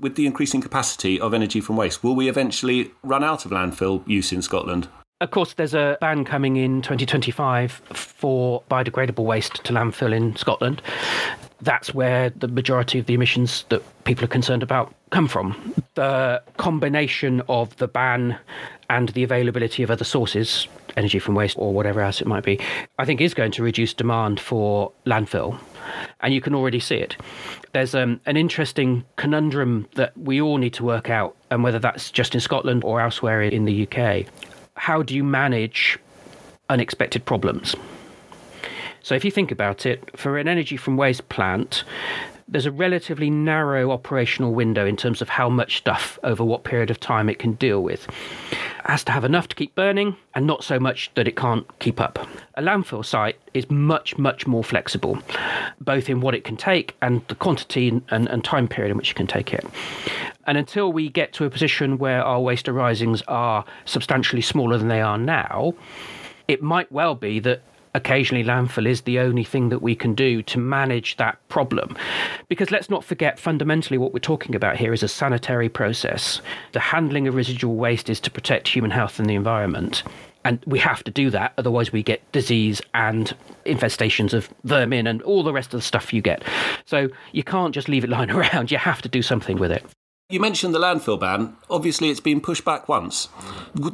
With 0.00 0.16
the 0.16 0.26
increasing 0.26 0.60
capacity 0.60 1.20
of 1.20 1.32
energy 1.32 1.60
from 1.60 1.76
waste, 1.76 2.02
will 2.02 2.16
we 2.16 2.28
eventually 2.28 2.90
run 3.02 3.22
out 3.22 3.44
of 3.44 3.52
landfill 3.52 4.06
use 4.08 4.32
in 4.32 4.42
Scotland? 4.42 4.88
Of 5.22 5.30
course, 5.30 5.54
there's 5.54 5.72
a 5.72 5.96
ban 6.00 6.24
coming 6.24 6.56
in 6.56 6.82
2025 6.82 7.70
for 7.70 8.60
biodegradable 8.68 9.24
waste 9.24 9.62
to 9.62 9.72
landfill 9.72 10.12
in 10.12 10.34
Scotland. 10.34 10.82
that's 11.60 11.94
where 11.94 12.30
the 12.30 12.48
majority 12.48 12.98
of 12.98 13.06
the 13.06 13.14
emissions 13.14 13.64
that 13.68 13.80
people 14.02 14.24
are 14.24 14.28
concerned 14.28 14.64
about 14.64 14.92
come 15.10 15.28
from. 15.28 15.74
The 15.94 16.42
combination 16.56 17.40
of 17.48 17.76
the 17.76 17.86
ban 17.86 18.36
and 18.90 19.10
the 19.10 19.22
availability 19.22 19.84
of 19.84 19.90
other 19.92 20.02
sources, 20.04 20.66
energy 20.96 21.20
from 21.20 21.36
waste 21.36 21.56
or 21.56 21.72
whatever 21.72 22.00
else 22.00 22.20
it 22.20 22.26
might 22.26 22.42
be, 22.42 22.58
I 22.98 23.04
think 23.04 23.20
is 23.20 23.32
going 23.32 23.52
to 23.52 23.62
reduce 23.62 23.94
demand 23.94 24.40
for 24.40 24.90
landfill. 25.06 25.56
And 26.20 26.34
you 26.34 26.40
can 26.40 26.52
already 26.52 26.80
see 26.80 26.96
it. 26.96 27.16
There's 27.72 27.94
um, 27.94 28.20
an 28.26 28.36
interesting 28.36 29.04
conundrum 29.14 29.86
that 29.94 30.18
we 30.18 30.40
all 30.40 30.58
need 30.58 30.74
to 30.74 30.84
work 30.84 31.10
out, 31.10 31.36
and 31.52 31.62
whether 31.62 31.78
that's 31.78 32.10
just 32.10 32.34
in 32.34 32.40
Scotland 32.40 32.82
or 32.82 33.00
elsewhere 33.00 33.40
in 33.42 33.66
the 33.66 33.86
UK. 33.86 34.26
How 34.74 35.02
do 35.02 35.14
you 35.14 35.24
manage 35.24 35.98
unexpected 36.68 37.24
problems? 37.24 37.74
So, 39.02 39.14
if 39.14 39.24
you 39.24 39.30
think 39.30 39.50
about 39.50 39.84
it, 39.84 40.16
for 40.18 40.38
an 40.38 40.46
energy 40.46 40.76
from 40.76 40.96
waste 40.96 41.28
plant, 41.28 41.84
there's 42.48 42.66
a 42.66 42.70
relatively 42.70 43.30
narrow 43.30 43.90
operational 43.90 44.52
window 44.52 44.86
in 44.86 44.96
terms 44.96 45.22
of 45.22 45.28
how 45.28 45.48
much 45.48 45.78
stuff 45.78 46.18
over 46.22 46.44
what 46.44 46.64
period 46.64 46.90
of 46.90 47.00
time 47.00 47.28
it 47.28 47.38
can 47.38 47.52
deal 47.54 47.82
with. 47.82 48.06
Has 48.84 49.04
to 49.04 49.12
have 49.12 49.24
enough 49.24 49.48
to 49.48 49.56
keep 49.56 49.74
burning 49.74 50.16
and 50.34 50.46
not 50.46 50.64
so 50.64 50.78
much 50.78 51.10
that 51.14 51.28
it 51.28 51.36
can't 51.36 51.66
keep 51.78 52.00
up. 52.00 52.26
A 52.56 52.62
landfill 52.62 53.04
site 53.04 53.38
is 53.54 53.70
much, 53.70 54.18
much 54.18 54.46
more 54.46 54.64
flexible, 54.64 55.18
both 55.80 56.10
in 56.10 56.20
what 56.20 56.34
it 56.34 56.44
can 56.44 56.56
take 56.56 56.96
and 57.00 57.22
the 57.28 57.34
quantity 57.34 57.88
and, 57.88 58.28
and 58.28 58.44
time 58.44 58.68
period 58.68 58.90
in 58.90 58.96
which 58.96 59.12
it 59.12 59.16
can 59.16 59.26
take 59.26 59.54
it. 59.54 59.64
And 60.46 60.58
until 60.58 60.92
we 60.92 61.08
get 61.08 61.32
to 61.34 61.44
a 61.44 61.50
position 61.50 61.98
where 61.98 62.22
our 62.24 62.40
waste 62.40 62.68
arisings 62.68 63.22
are 63.28 63.64
substantially 63.84 64.42
smaller 64.42 64.76
than 64.76 64.88
they 64.88 65.00
are 65.00 65.16
now, 65.16 65.74
it 66.48 66.62
might 66.62 66.90
well 66.90 67.14
be 67.14 67.38
that 67.40 67.62
occasionally 67.94 68.44
landfill 68.44 68.86
is 68.86 69.02
the 69.02 69.18
only 69.18 69.44
thing 69.44 69.68
that 69.68 69.82
we 69.82 69.94
can 69.94 70.14
do 70.14 70.42
to 70.42 70.58
manage 70.58 71.16
that 71.16 71.38
problem. 71.48 71.96
Because 72.48 72.70
let's 72.70 72.90
not 72.90 73.04
forget, 73.04 73.38
fundamentally, 73.38 73.98
what 73.98 74.12
we're 74.12 74.20
talking 74.20 74.54
about 74.54 74.76
here 74.76 74.92
is 74.92 75.02
a 75.02 75.08
sanitary 75.08 75.68
process. 75.68 76.40
The 76.72 76.80
handling 76.80 77.28
of 77.28 77.34
residual 77.34 77.76
waste 77.76 78.08
is 78.08 78.20
to 78.20 78.30
protect 78.30 78.68
human 78.68 78.90
health 78.90 79.18
and 79.18 79.28
the 79.28 79.34
environment. 79.34 80.02
And 80.44 80.62
we 80.66 80.78
have 80.80 81.04
to 81.04 81.10
do 81.10 81.30
that, 81.30 81.52
otherwise, 81.56 81.92
we 81.92 82.02
get 82.02 82.20
disease 82.32 82.82
and 82.94 83.32
infestations 83.64 84.32
of 84.32 84.52
vermin 84.64 85.06
and 85.06 85.22
all 85.22 85.44
the 85.44 85.52
rest 85.52 85.72
of 85.72 85.78
the 85.78 85.86
stuff 85.86 86.12
you 86.12 86.20
get. 86.20 86.42
So 86.84 87.08
you 87.30 87.44
can't 87.44 87.74
just 87.74 87.88
leave 87.88 88.04
it 88.04 88.10
lying 88.10 88.30
around, 88.32 88.70
you 88.70 88.78
have 88.78 89.02
to 89.02 89.08
do 89.08 89.22
something 89.22 89.58
with 89.58 89.70
it. 89.70 89.84
You 90.32 90.40
mentioned 90.40 90.74
the 90.74 90.78
landfill 90.78 91.20
ban. 91.20 91.58
Obviously, 91.68 92.08
it's 92.08 92.18
been 92.18 92.40
pushed 92.40 92.64
back 92.64 92.88
once. 92.88 93.28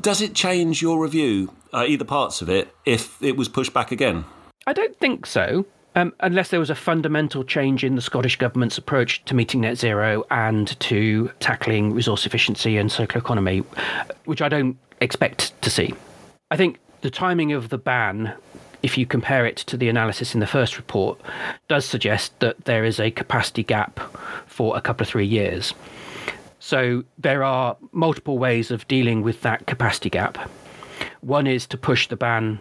Does 0.00 0.20
it 0.20 0.34
change 0.36 0.80
your 0.80 1.02
review, 1.02 1.52
uh, 1.74 1.84
either 1.88 2.04
parts 2.04 2.40
of 2.40 2.48
it, 2.48 2.72
if 2.86 3.20
it 3.20 3.36
was 3.36 3.48
pushed 3.48 3.74
back 3.74 3.90
again? 3.90 4.24
I 4.64 4.72
don't 4.72 4.96
think 5.00 5.26
so. 5.26 5.66
Um, 5.96 6.14
unless 6.20 6.50
there 6.50 6.60
was 6.60 6.70
a 6.70 6.76
fundamental 6.76 7.42
change 7.42 7.82
in 7.82 7.96
the 7.96 8.00
Scottish 8.00 8.36
Government's 8.36 8.78
approach 8.78 9.24
to 9.24 9.34
meeting 9.34 9.62
net 9.62 9.78
zero 9.78 10.22
and 10.30 10.78
to 10.78 11.28
tackling 11.40 11.92
resource 11.92 12.24
efficiency 12.24 12.76
and 12.76 12.92
circular 12.92 13.20
economy, 13.20 13.64
which 14.24 14.40
I 14.40 14.48
don't 14.48 14.78
expect 15.00 15.60
to 15.62 15.70
see. 15.70 15.92
I 16.52 16.56
think 16.56 16.78
the 17.00 17.10
timing 17.10 17.50
of 17.50 17.70
the 17.70 17.78
ban, 17.78 18.32
if 18.84 18.96
you 18.96 19.06
compare 19.06 19.44
it 19.44 19.56
to 19.56 19.76
the 19.76 19.88
analysis 19.88 20.34
in 20.34 20.40
the 20.40 20.46
first 20.46 20.76
report, 20.76 21.20
does 21.66 21.84
suggest 21.84 22.38
that 22.38 22.64
there 22.64 22.84
is 22.84 23.00
a 23.00 23.10
capacity 23.10 23.64
gap 23.64 23.98
for 24.46 24.76
a 24.76 24.80
couple 24.80 25.02
of 25.02 25.08
three 25.08 25.26
years. 25.26 25.74
So 26.60 27.04
there 27.18 27.44
are 27.44 27.76
multiple 27.92 28.38
ways 28.38 28.70
of 28.70 28.86
dealing 28.88 29.22
with 29.22 29.42
that 29.42 29.66
capacity 29.66 30.10
gap. 30.10 30.50
One 31.20 31.46
is 31.46 31.66
to 31.66 31.76
push 31.76 32.08
the 32.08 32.16
ban 32.16 32.58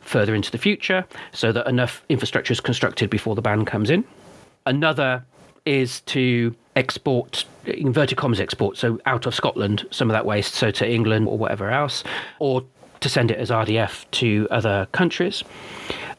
further 0.00 0.34
into 0.34 0.50
the 0.50 0.58
future 0.58 1.04
so 1.32 1.52
that 1.52 1.66
enough 1.66 2.02
infrastructure 2.08 2.52
is 2.52 2.60
constructed 2.60 3.10
before 3.10 3.34
the 3.34 3.42
ban 3.42 3.64
comes 3.64 3.90
in. 3.90 4.04
Another 4.66 5.24
is 5.64 6.00
to 6.02 6.54
export, 6.76 7.44
inverted 7.66 8.16
commas 8.16 8.40
export, 8.40 8.76
so 8.76 8.98
out 9.04 9.26
of 9.26 9.34
Scotland, 9.34 9.86
some 9.90 10.08
of 10.08 10.14
that 10.14 10.24
waste, 10.24 10.54
so 10.54 10.70
to 10.70 10.90
England 10.90 11.28
or 11.28 11.36
whatever 11.36 11.70
else, 11.70 12.04
or 12.38 12.64
to 13.00 13.08
send 13.08 13.30
it 13.30 13.38
as 13.38 13.50
RDF 13.50 14.10
to 14.12 14.48
other 14.50 14.88
countries. 14.92 15.44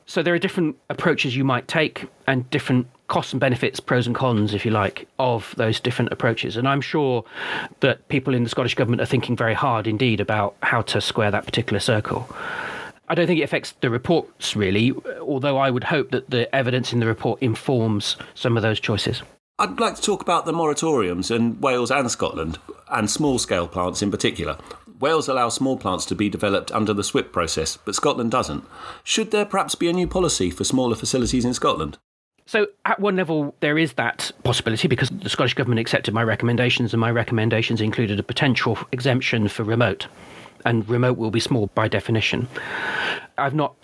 So 0.06 0.24
there 0.24 0.34
are 0.34 0.40
different 0.40 0.76
approaches 0.90 1.36
you 1.36 1.44
might 1.44 1.68
take 1.68 2.06
and 2.28 2.50
different 2.50 2.88
costs 3.10 3.34
and 3.34 3.39
benefits, 3.39 3.82
pros 3.82 4.08
and 4.08 4.16
cons, 4.16 4.54
if 4.54 4.66
you 4.66 4.72
like, 4.72 5.08
of 5.20 5.54
those 5.58 5.80
different 5.80 6.13
approaches. 6.13 6.56
And 6.56 6.68
I'm 6.68 6.80
sure 6.80 7.25
that 7.82 8.08
people 8.08 8.34
in 8.34 8.44
the 8.44 8.50
Scottish 8.50 8.75
Government 8.75 9.01
are 9.01 9.06
thinking 9.06 9.36
very 9.36 9.54
hard 9.54 9.86
indeed 9.86 10.22
about 10.22 10.56
how 10.63 10.82
to 10.84 11.01
square 11.01 11.32
that 11.32 11.46
particular 11.46 11.80
circle. 11.80 12.30
I 13.10 13.16
don't 13.16 13.28
think 13.28 13.39
it 13.39 13.44
affects 13.44 13.74
the 13.82 13.89
reports 13.89 14.56
really, 14.56 14.94
although 15.20 15.58
I 15.58 15.72
would 15.72 15.84
hope 15.84 16.12
that 16.12 16.30
the 16.30 16.54
evidence 16.56 16.94
in 16.94 17.00
the 17.00 17.08
report 17.08 17.42
informs 17.42 18.16
some 18.36 18.56
of 18.56 18.63
those 18.63 18.80
choices. 18.80 19.24
I'd 19.58 19.80
like 19.80 19.96
to 19.96 20.01
talk 20.01 20.22
about 20.22 20.46
the 20.46 20.54
moratoriums 20.54 21.36
in 21.36 21.60
Wales 21.60 21.92
and 21.92 22.10
Scotland, 22.10 22.60
and 22.89 23.10
small 23.10 23.39
scale 23.39 23.68
plants 23.68 24.01
in 24.01 24.12
particular. 24.12 24.58
Wales 25.00 25.28
allows 25.28 25.56
small 25.56 25.78
plants 25.78 26.06
to 26.06 26.16
be 26.16 26.30
developed 26.30 26.72
under 26.72 26.94
the 26.94 27.04
SWIP 27.04 27.34
process, 27.34 27.78
but 27.78 27.96
Scotland 27.96 28.32
doesn't. 28.32 28.63
Should 29.04 29.32
there 29.32 29.46
perhaps 29.46 29.75
be 29.75 29.89
a 29.89 29.94
new 29.94 30.08
policy 30.08 30.50
for 30.51 30.63
smaller 30.63 30.96
facilities 30.96 31.46
in 31.46 31.54
Scotland? 31.54 31.98
So, 32.50 32.65
at 32.84 33.00
one 33.00 33.15
level, 33.15 33.53
there 33.60 33.77
is 33.77 33.94
that 33.94 34.32
possibility 34.44 34.88
because 34.88 35.10
the 35.12 35.29
Scottish 35.29 35.53
Government 35.53 35.79
accepted 35.79 36.15
my 36.15 36.24
recommendations, 36.24 36.96
and 36.96 37.00
my 37.00 37.12
recommendations 37.12 37.79
included 37.79 38.20
a 38.20 38.24
potential 38.24 38.75
exemption 38.91 39.48
for 39.48 39.63
remote. 39.63 40.08
And 40.65 40.89
remote 40.89 41.20
will 41.20 41.29
be 41.29 41.39
small 41.39 41.68
by 41.75 41.88
definition. 41.88 42.48
I've 43.38 43.53
not 43.53 43.75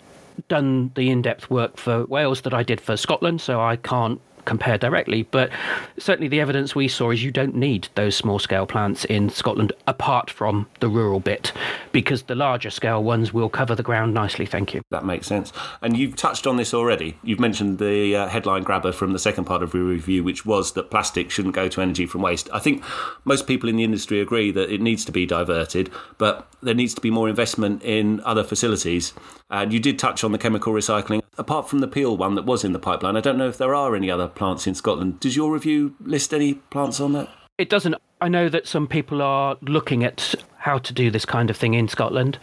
done 0.48 0.90
the 0.96 1.10
in 1.10 1.22
depth 1.22 1.48
work 1.48 1.76
for 1.76 2.06
Wales 2.06 2.40
that 2.40 2.52
I 2.52 2.64
did 2.64 2.80
for 2.80 2.96
Scotland, 2.96 3.40
so 3.40 3.60
I 3.60 3.76
can't 3.76 4.20
compare 4.46 4.78
directly. 4.78 5.24
But 5.24 5.50
certainly 5.98 6.28
the 6.28 6.40
evidence 6.40 6.74
we 6.74 6.88
saw 6.88 7.10
is 7.10 7.22
you 7.22 7.30
don't 7.30 7.54
need 7.54 7.88
those 7.94 8.16
small 8.16 8.38
scale 8.38 8.66
plants 8.66 9.04
in 9.04 9.28
Scotland 9.28 9.72
apart 9.86 10.30
from 10.30 10.66
the 10.80 10.88
rural 10.88 11.20
bit 11.20 11.52
because 11.92 12.22
the 12.22 12.34
larger 12.34 12.70
scale 12.70 13.04
ones 13.04 13.34
will 13.34 13.48
cover 13.48 13.74
the 13.74 13.82
ground 13.82 14.14
nicely. 14.14 14.46
Thank 14.46 14.72
you. 14.72 14.80
That 14.90 15.04
makes 15.04 15.26
sense. 15.26 15.52
And 15.82 15.96
you've 15.96 16.16
touched 16.16 16.46
on 16.46 16.56
this 16.56 16.72
already. 16.72 17.18
You've 17.22 17.40
mentioned 17.40 17.78
the 17.78 18.16
uh, 18.16 18.28
headline 18.28 18.62
grabber 18.62 18.92
from 18.92 19.12
the 19.12 19.18
second 19.18 19.44
part 19.44 19.62
of 19.62 19.74
your 19.74 19.84
review, 19.84 20.24
which 20.24 20.46
was 20.46 20.72
that 20.72 20.90
plastic 20.90 21.30
shouldn't 21.30 21.54
go 21.54 21.68
to 21.68 21.80
energy 21.80 22.06
from 22.06 22.22
waste. 22.22 22.48
I 22.52 22.58
think 22.58 22.82
most 23.24 23.46
people 23.46 23.68
in 23.68 23.76
the 23.76 23.84
industry 23.84 24.20
agree 24.20 24.50
that 24.52 24.72
it 24.72 24.80
needs 24.80 25.04
to 25.04 25.12
be 25.12 25.26
diverted, 25.26 25.90
but 26.18 26.48
there 26.62 26.74
needs 26.74 26.94
to 26.94 27.00
be 27.00 27.10
more 27.10 27.28
investment 27.28 27.82
in 27.82 28.20
other 28.20 28.44
facilities. 28.44 29.12
And 29.50 29.72
you 29.72 29.80
did 29.80 29.98
touch 29.98 30.24
on 30.24 30.32
the 30.32 30.38
chemical 30.38 30.72
recycling. 30.72 31.22
Apart 31.38 31.68
from 31.68 31.80
the 31.80 31.88
Peel 31.88 32.16
one 32.16 32.34
that 32.34 32.46
was 32.46 32.64
in 32.64 32.72
the 32.72 32.78
pipeline, 32.78 33.16
I 33.16 33.20
don't 33.20 33.36
know 33.36 33.48
if 33.48 33.58
there 33.58 33.74
are 33.74 33.94
any 33.94 34.10
other 34.10 34.26
plants 34.26 34.66
in 34.66 34.74
Scotland. 34.74 35.20
Does 35.20 35.36
your 35.36 35.52
review 35.52 35.94
list 36.00 36.32
any 36.32 36.54
plants 36.54 36.98
on 36.98 37.12
that? 37.12 37.28
It 37.58 37.68
doesn't. 37.68 37.94
I 38.20 38.28
know 38.28 38.48
that 38.48 38.66
some 38.66 38.86
people 38.86 39.20
are 39.20 39.58
looking 39.60 40.02
at 40.02 40.34
how 40.56 40.78
to 40.78 40.92
do 40.92 41.10
this 41.10 41.26
kind 41.26 41.50
of 41.50 41.56
thing 41.56 41.74
in 41.74 41.88
Scotland. 41.88 42.38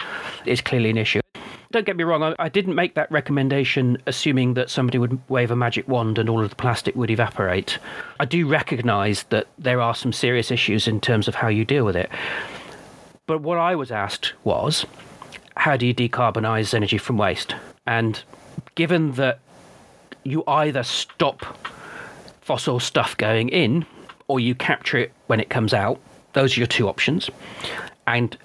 It's 0.45 0.61
clearly 0.61 0.91
an 0.91 0.97
issue. 0.97 1.21
Don't 1.71 1.87
get 1.87 1.97
me 1.97 2.03
wrong, 2.03 2.21
I, 2.21 2.35
I 2.37 2.49
didn't 2.49 2.75
make 2.75 2.93
that 2.93 3.11
recommendation 3.11 3.97
assuming 4.05 4.53
that 4.53 4.69
somebody 4.69 4.99
would 4.99 5.19
wave 5.27 5.49
a 5.49 5.55
magic 5.55 5.87
wand 5.87 6.19
and 6.19 6.29
all 6.29 6.43
of 6.43 6.51
the 6.51 6.55
plastic 6.55 6.95
would 6.95 7.09
evaporate. 7.09 7.79
I 8.19 8.25
do 8.25 8.47
recognise 8.47 9.23
that 9.29 9.47
there 9.57 9.81
are 9.81 9.95
some 9.95 10.13
serious 10.13 10.51
issues 10.51 10.87
in 10.87 11.01
terms 11.01 11.27
of 11.27 11.33
how 11.33 11.47
you 11.47 11.65
deal 11.65 11.83
with 11.83 11.95
it. 11.95 12.11
But 13.25 13.41
what 13.41 13.57
I 13.57 13.73
was 13.75 13.91
asked 13.91 14.33
was 14.43 14.85
how 15.57 15.77
do 15.77 15.87
you 15.87 15.95
decarbonise 15.95 16.75
energy 16.75 16.99
from 16.99 17.17
waste? 17.17 17.55
And 17.87 18.21
given 18.75 19.13
that 19.13 19.39
you 20.23 20.43
either 20.47 20.83
stop 20.83 21.45
fossil 22.41 22.79
stuff 22.79 23.15
going 23.17 23.49
in 23.49 23.85
or 24.27 24.39
you 24.39 24.55
capture 24.55 24.97
it 24.97 25.11
when 25.27 25.39
it 25.39 25.49
comes 25.49 25.73
out, 25.73 25.99
those 26.33 26.57
are 26.57 26.59
your 26.59 26.67
two 26.67 26.87
options. 26.87 27.29
And 28.07 28.37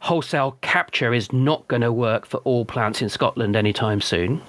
wholesale 0.00 0.56
capture 0.62 1.12
is 1.12 1.32
not 1.32 1.66
going 1.68 1.82
to 1.82 1.92
work 1.92 2.26
for 2.26 2.38
all 2.38 2.64
plants 2.64 3.02
in 3.02 3.08
Scotland 3.08 3.56
anytime 3.56 4.00
soon. 4.00 4.40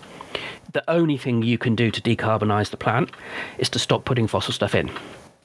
The 0.74 0.90
only 0.90 1.18
thing 1.18 1.44
you 1.44 1.58
can 1.58 1.76
do 1.76 1.92
to 1.92 2.02
decarbonise 2.02 2.70
the 2.70 2.78
plant 2.78 3.12
is 3.58 3.70
to 3.70 3.80
stop 3.80 4.06
putting 4.06 4.28
fossil 4.28 4.54
stuff 4.54 4.74
in. 4.74 4.90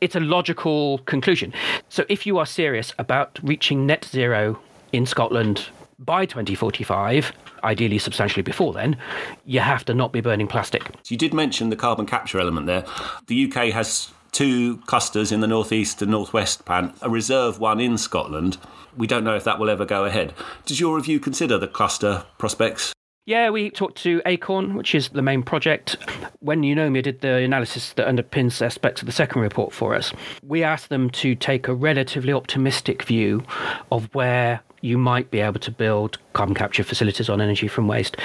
It's 0.00 0.14
a 0.14 0.20
logical 0.20 0.98
conclusion. 0.98 1.52
So, 1.88 2.04
if 2.08 2.26
you 2.26 2.38
are 2.38 2.46
serious 2.46 2.92
about 2.98 3.38
reaching 3.42 3.86
net 3.86 4.04
zero 4.04 4.60
in 4.92 5.06
Scotland 5.06 5.66
by 5.98 6.26
2045, 6.26 7.32
ideally 7.64 7.98
substantially 7.98 8.42
before 8.42 8.72
then, 8.72 8.96
you 9.44 9.60
have 9.60 9.84
to 9.86 9.94
not 9.94 10.12
be 10.12 10.20
burning 10.20 10.46
plastic. 10.46 10.90
You 11.08 11.16
did 11.16 11.34
mention 11.34 11.70
the 11.70 11.76
carbon 11.76 12.06
capture 12.06 12.38
element 12.38 12.66
there. 12.66 12.84
The 13.26 13.44
UK 13.44 13.72
has 13.72 14.10
two 14.32 14.76
clusters 14.86 15.32
in 15.32 15.40
the 15.40 15.46
northeast 15.46 16.02
and 16.02 16.10
northwest 16.10 16.64
pan, 16.64 16.92
a 17.00 17.08
reserve 17.08 17.58
one 17.58 17.80
in 17.80 17.96
Scotland. 17.96 18.58
We 18.96 19.06
don't 19.06 19.24
know 19.24 19.34
if 19.34 19.44
that 19.44 19.58
will 19.58 19.70
ever 19.70 19.84
go 19.84 20.04
ahead. 20.04 20.34
Does 20.64 20.80
your 20.80 20.96
review 20.96 21.20
consider 21.20 21.58
the 21.58 21.68
cluster 21.68 22.24
prospects? 22.38 22.92
Yeah, 23.26 23.50
we 23.50 23.70
talked 23.70 23.96
to 24.04 24.22
Acorn, 24.24 24.74
which 24.74 24.94
is 24.94 25.08
the 25.08 25.20
main 25.20 25.42
project. 25.42 25.96
When 26.38 26.62
Eunomia 26.62 27.02
did 27.02 27.22
the 27.22 27.38
analysis 27.38 27.92
that 27.94 28.06
underpins 28.06 28.62
aspects 28.62 29.02
of 29.02 29.06
the 29.06 29.12
second 29.12 29.42
report 29.42 29.72
for 29.72 29.96
us, 29.96 30.12
we 30.44 30.62
asked 30.62 30.90
them 30.90 31.10
to 31.10 31.34
take 31.34 31.66
a 31.66 31.74
relatively 31.74 32.32
optimistic 32.32 33.02
view 33.02 33.42
of 33.90 34.14
where 34.14 34.60
you 34.80 34.98
might 34.98 35.30
be 35.30 35.40
able 35.40 35.60
to 35.60 35.70
build 35.70 36.18
carbon 36.32 36.54
capture 36.54 36.84
facilities 36.84 37.28
on 37.28 37.40
energy 37.40 37.68
from 37.68 37.88
waste. 37.88 38.16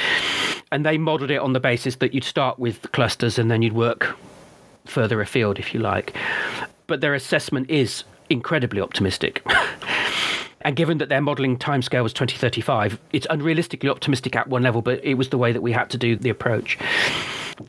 And 0.71 0.85
they 0.85 0.97
modelled 0.97 1.31
it 1.31 1.39
on 1.39 1.53
the 1.53 1.59
basis 1.59 1.95
that 1.97 2.13
you'd 2.13 2.23
start 2.23 2.59
with 2.59 2.91
clusters 2.91 3.39
and 3.39 3.49
then 3.49 3.61
you'd 3.61 3.73
work 3.73 4.15
further 4.85 5.21
afield, 5.21 5.59
if 5.59 5.73
you 5.73 5.79
like. 5.79 6.15
But 6.87 7.01
their 7.01 7.13
assessment 7.13 7.69
is 7.69 8.03
incredibly 8.29 8.81
optimistic. 8.81 9.45
And 10.63 10.75
given 10.75 10.99
that 10.99 11.09
their 11.09 11.21
modelling 11.21 11.57
timescale 11.57 12.03
was 12.03 12.13
2035, 12.13 12.99
it's 13.13 13.27
unrealistically 13.27 13.89
optimistic 13.89 14.35
at 14.35 14.47
one 14.47 14.61
level, 14.61 14.81
but 14.81 15.03
it 15.03 15.15
was 15.15 15.29
the 15.29 15.37
way 15.37 15.51
that 15.51 15.61
we 15.61 15.71
had 15.71 15.89
to 15.89 15.97
do 15.97 16.15
the 16.15 16.29
approach. 16.29 16.77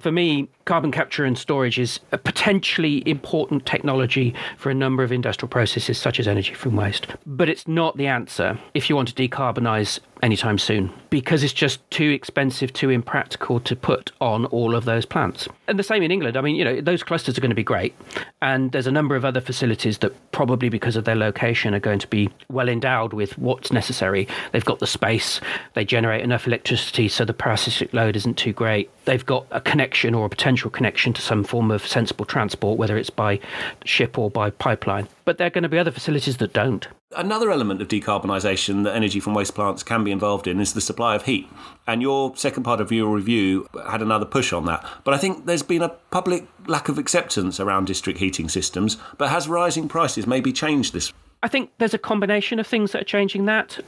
For 0.01 0.13
me, 0.13 0.49
carbon 0.65 0.93
capture 0.93 1.25
and 1.25 1.37
storage 1.37 1.79
is 1.79 2.01
a 2.13 2.19
potentially 2.19 3.03
important 3.07 3.67
technology 3.67 4.35
for 4.57 4.71
a 4.71 4.75
number 4.75 5.03
of 5.03 5.13
industrial 5.13 5.49
processes 5.49 5.99
such 5.99 6.21
as 6.21 6.29
energy 6.29 6.55
from 6.55 6.77
waste. 6.77 7.07
But 7.27 7.49
it's 7.49 7.67
not 7.67 7.97
the 7.97 8.07
answer 8.07 8.59
if 8.75 8.89
you 8.89 8.97
want 8.97 9.09
to 9.09 9.29
decarbonise 9.29 9.99
anytime 10.23 10.57
soon 10.57 10.93
because 11.11 11.43
it's 11.43 11.53
just 11.53 11.79
too 11.91 12.11
expensive, 12.11 12.73
too 12.73 12.91
impractical 12.91 13.59
to 13.59 13.75
put 13.75 14.13
on 14.21 14.47
all 14.47 14.77
of 14.77 14.85
those 14.85 15.05
plants. 15.05 15.49
And 15.67 15.79
the 15.79 15.83
same 15.83 16.03
in 16.03 16.13
England. 16.13 16.37
I 16.37 16.41
mean, 16.41 16.55
you 16.55 16.65
know, 16.65 16.81
those 16.81 17.03
clusters 17.03 17.37
are 17.37 17.41
going 17.41 17.51
to 17.51 17.57
be 17.57 17.65
great. 17.65 17.95
And 18.41 18.71
there's 18.71 18.87
a 18.87 18.93
number 18.93 19.17
of 19.17 19.25
other 19.25 19.41
facilities 19.41 19.99
that 19.99 20.13
probably 20.31 20.69
because 20.69 20.95
of 20.95 21.05
their 21.05 21.17
location 21.17 21.75
are 21.75 21.81
going 21.81 21.99
to 21.99 22.07
be 22.07 22.31
well 22.49 22.69
endowed 22.69 23.13
with 23.13 23.37
what's 23.37 23.73
necessary. 23.73 24.29
They've 24.53 24.65
got 24.65 24.79
the 24.79 24.87
space, 24.87 25.41
they 25.75 25.85
generate 25.85 26.23
enough 26.23 26.47
electricity 26.47 27.09
so 27.09 27.25
the 27.25 27.35
parasitic 27.35 27.93
load 27.93 28.15
isn't 28.17 28.39
too 28.39 28.53
great. 28.53 28.91
They've 29.05 29.27
got 29.27 29.47
a 29.51 29.61
connection 29.61 29.82
or 30.15 30.27
a 30.27 30.29
potential 30.29 30.53
potential 30.53 30.71
connection 30.71 31.13
to 31.13 31.23
some 31.23 31.43
form 31.43 31.71
of 31.71 31.87
sensible 31.87 32.25
transport, 32.25 32.79
whether 32.79 32.97
it's 32.97 33.11
by 33.11 33.41
ship 33.85 34.19
or 34.19 34.31
by 34.31 34.51
pipeline. 34.51 35.09
But 35.25 35.39
there 35.39 35.47
are 35.47 35.51
going 35.51 35.63
to 35.63 35.69
be 35.69 35.79
other 35.79 35.91
facilities 35.91 36.37
that 36.37 36.53
don't. 36.53 36.87
Another 37.17 37.51
element 37.51 37.81
of 37.83 37.89
decarbonisation 37.89 38.85
that 38.85 38.95
energy 38.95 39.19
from 39.19 39.35
waste 39.35 39.55
plants 39.55 39.83
can 39.83 40.05
be 40.05 40.11
involved 40.11 40.47
in 40.47 40.61
is 40.61 40.73
the 40.73 40.81
supply 40.81 41.15
of 41.15 41.25
heat. 41.25 41.49
And 41.87 42.03
your 42.03 42.37
second 42.37 42.63
part 42.63 42.81
of 42.81 42.93
your 42.93 43.15
review 43.15 43.67
had 43.89 44.03
another 44.03 44.25
push 44.25 44.53
on 44.53 44.67
that. 44.67 44.87
But 45.05 45.15
I 45.15 45.19
think 45.19 45.47
there's 45.47 45.63
been 45.63 45.83
a 45.83 45.89
public 46.11 46.47
lack 46.67 46.89
of 46.89 46.99
acceptance 46.99 47.59
around 47.59 47.87
district 47.87 48.19
heating 48.19 48.49
systems. 48.49 48.97
But 49.19 49.31
has 49.31 49.49
rising 49.49 49.89
prices 49.89 50.27
maybe 50.27 50.53
changed 50.53 50.93
this? 50.93 51.13
I 51.43 51.49
think 51.49 51.71
there's 51.79 51.95
a 51.95 51.99
combination 51.99 52.59
of 52.59 52.67
things 52.67 52.93
that 52.93 53.03
are 53.03 53.05
changing 53.17 53.47
that. 53.47 53.81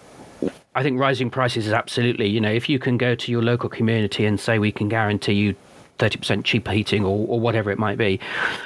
I 0.74 0.82
think 0.82 0.98
rising 0.98 1.30
prices 1.30 1.66
is 1.66 1.72
absolutely, 1.72 2.28
you 2.28 2.40
know, 2.40 2.50
if 2.50 2.68
you 2.68 2.78
can 2.78 2.98
go 2.98 3.14
to 3.14 3.30
your 3.30 3.42
local 3.42 3.68
community 3.68 4.26
and 4.26 4.40
say 4.40 4.58
we 4.58 4.72
can 4.72 4.88
guarantee 4.88 5.34
you 5.34 5.54
30% 5.98 6.44
cheaper 6.44 6.72
heating 6.72 7.04
or, 7.04 7.26
or 7.28 7.40
whatever 7.40 7.70
it 7.70 7.78
might 7.78 7.98
be 7.98 8.20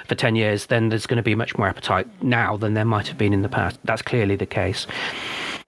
for 0.07 0.15
10 0.15 0.37
years, 0.37 0.67
then 0.67 0.89
there's 0.89 1.07
going 1.07 1.17
to 1.17 1.23
be 1.23 1.35
much 1.35 1.57
more 1.57 1.69
appetite 1.69 2.07
now 2.23 2.57
than 2.57 2.75
there 2.75 2.85
might 2.85 3.09
have 3.09 3.19
been 3.19 3.33
in 3.33 3.43
the 3.43 3.49
past. 3.49 3.79
That's 3.85 4.03
clearly 4.03 4.37
the 4.37 4.47
case. 4.47 4.87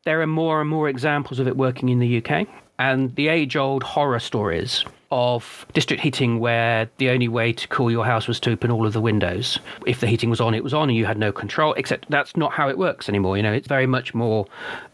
There 0.05 0.23
are 0.23 0.26
more 0.26 0.61
and 0.61 0.71
more 0.71 0.88
examples 0.88 1.38
of 1.38 1.47
it 1.47 1.57
working 1.57 1.88
in 1.90 1.99
the 1.99 2.25
UK. 2.25 2.47
And 2.79 3.14
the 3.14 3.29
age 3.29 3.57
old 3.57 3.83
horror 3.83 4.21
stories 4.21 4.87
of 5.11 5.67
district 5.75 6.02
heating 6.02 6.38
where 6.38 6.88
the 6.97 7.11
only 7.11 7.29
way 7.29 7.52
to 7.52 7.69
cool 7.69 7.90
your 7.90 8.07
house 8.07 8.26
was 8.26 8.40
to 8.40 8.52
open 8.52 8.71
all 8.71 8.87
of 8.87 8.95
the 8.95 9.00
windows. 9.00 9.59
If 9.87 10.00
the 10.00 10.07
heating 10.07 10.31
was 10.31 10.40
on, 10.40 10.55
it 10.55 10.64
was 10.64 10.73
on 10.73 10.88
and 10.88 10.97
you 10.97 11.05
had 11.05 11.19
no 11.19 11.33
control, 11.33 11.75
except 11.75 12.09
that's 12.11 12.37
not 12.37 12.52
how 12.52 12.71
it 12.71 12.79
works 12.79 13.09
anymore. 13.09 13.37
You 13.37 13.43
know, 13.43 13.52
it's 13.52 13.69
very 13.69 13.87
much 13.87 14.14
more 14.14 14.47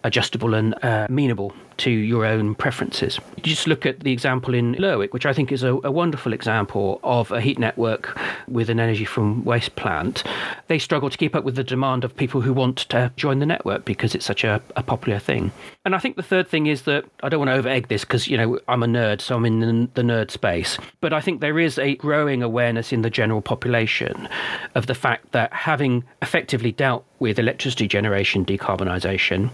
adjustable 0.02 0.54
and 0.54 0.74
uh, 0.82 1.06
amenable 1.08 1.52
to 1.78 1.90
your 1.90 2.24
own 2.24 2.54
preferences. 2.54 3.18
Just 3.42 3.66
look 3.66 3.86
at 3.86 4.00
the 4.00 4.12
example 4.12 4.54
in 4.54 4.74
Lerwick, 4.74 5.12
which 5.12 5.26
I 5.26 5.32
think 5.32 5.52
is 5.52 5.62
a, 5.62 5.74
a, 5.84 5.90
wonderful 5.90 6.32
example 6.32 7.00
of 7.02 7.30
a 7.32 7.40
heat 7.40 7.58
network 7.58 8.18
with 8.48 8.70
an 8.70 8.80
energy 8.80 9.04
from 9.04 9.44
waste 9.44 9.76
plant. 9.76 10.24
They 10.68 10.78
struggle 10.78 11.10
to 11.10 11.18
keep 11.18 11.34
up 11.34 11.44
with 11.44 11.56
the 11.56 11.64
demand 11.64 12.04
of 12.04 12.16
people 12.16 12.40
who 12.40 12.52
want 12.52 12.78
to 12.90 13.12
join 13.16 13.38
the 13.38 13.46
network 13.46 13.84
because 13.84 14.14
it's 14.14 14.26
such 14.26 14.44
a, 14.44 14.60
a 14.76 14.82
popular 14.82 15.18
thing. 15.18 15.52
And 15.84 15.94
I 15.94 15.98
think 15.98 16.16
the 16.16 16.22
third 16.22 16.48
thing 16.48 16.66
is 16.66 16.82
that 16.82 17.04
I 17.22 17.28
don't 17.28 17.40
want 17.40 17.50
to 17.50 17.54
over 17.54 17.68
egg 17.68 17.88
this 17.88 18.04
because, 18.04 18.28
you 18.28 18.36
know, 18.36 18.58
I'm 18.68 18.82
a 18.82 18.86
nerd, 18.86 19.20
so 19.20 19.36
I'm 19.36 19.44
in 19.44 19.60
the, 19.60 19.88
the 19.94 20.02
nerd 20.02 20.30
space. 20.30 20.78
But 21.00 21.12
I 21.12 21.20
think 21.20 21.40
there 21.40 21.58
is 21.58 21.78
a 21.78 21.96
growing 21.96 22.42
awareness 22.42 22.92
in 22.92 23.02
the 23.02 23.10
general 23.10 23.40
population 23.40 24.28
of 24.74 24.86
the 24.86 24.94
fact 24.94 25.32
that 25.32 25.52
having 25.52 26.04
effectively 26.22 26.72
dealt 26.72 27.04
with 27.18 27.38
electricity 27.38 27.88
generation 27.88 28.44
decarbonisation, 28.44 29.50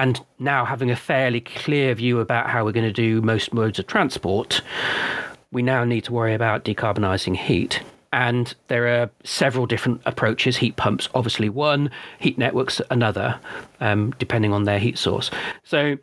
and 0.00 0.18
now 0.38 0.64
having 0.64 0.90
a 0.90 0.96
fairly 0.96 1.42
clear 1.42 1.94
view 1.94 2.20
about 2.20 2.48
how 2.48 2.64
we're 2.64 2.72
going 2.72 2.86
to 2.86 2.92
do 2.92 3.20
most 3.20 3.52
modes 3.52 3.78
of 3.78 3.86
transport, 3.86 4.62
we 5.52 5.60
now 5.60 5.84
need 5.84 6.04
to 6.04 6.12
worry 6.14 6.32
about 6.32 6.64
decarbonising 6.64 7.36
heat. 7.36 7.82
And 8.10 8.54
there 8.68 8.88
are 8.88 9.10
several 9.24 9.66
different 9.66 10.00
approaches. 10.06 10.56
Heat 10.56 10.76
pumps, 10.76 11.10
obviously, 11.14 11.50
one, 11.50 11.90
heat 12.18 12.38
networks, 12.38 12.80
another, 12.90 13.38
um, 13.80 14.12
depending 14.18 14.54
on 14.54 14.64
their 14.64 14.78
heat 14.78 14.96
source. 14.96 15.30
So 15.64 15.98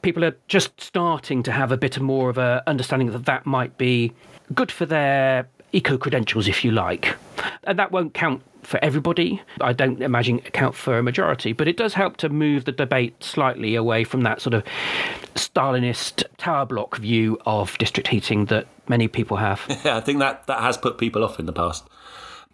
people 0.00 0.24
are 0.24 0.34
just 0.48 0.80
starting 0.80 1.42
to 1.42 1.52
have 1.52 1.72
a 1.72 1.76
bit 1.76 2.00
more 2.00 2.30
of 2.30 2.38
a 2.38 2.62
understanding 2.66 3.10
that 3.10 3.26
that 3.26 3.44
might 3.44 3.76
be 3.76 4.14
good 4.54 4.72
for 4.72 4.86
their 4.86 5.46
eco 5.72 5.98
credentials, 5.98 6.48
if 6.48 6.64
you 6.64 6.70
like. 6.70 7.16
And 7.64 7.78
that 7.78 7.92
won't 7.92 8.14
count 8.14 8.42
for 8.62 8.82
everybody. 8.82 9.42
I 9.60 9.72
don't 9.72 10.00
imagine 10.00 10.38
account 10.38 10.74
for 10.74 10.98
a 10.98 11.02
majority, 11.02 11.52
but 11.52 11.68
it 11.68 11.76
does 11.76 11.94
help 11.94 12.16
to 12.18 12.28
move 12.28 12.64
the 12.64 12.72
debate 12.72 13.22
slightly 13.22 13.74
away 13.74 14.04
from 14.04 14.22
that 14.22 14.40
sort 14.40 14.54
of 14.54 14.64
Stalinist 15.34 16.24
tower 16.38 16.66
block 16.66 16.96
view 16.96 17.38
of 17.46 17.76
district 17.78 18.08
heating 18.08 18.46
that 18.46 18.66
many 18.88 19.08
people 19.08 19.36
have. 19.36 19.60
Yeah, 19.84 19.96
I 19.96 20.00
think 20.00 20.20
that, 20.20 20.46
that 20.46 20.60
has 20.60 20.76
put 20.76 20.96
people 20.96 21.24
off 21.24 21.40
in 21.40 21.46
the 21.46 21.52
past. 21.52 21.88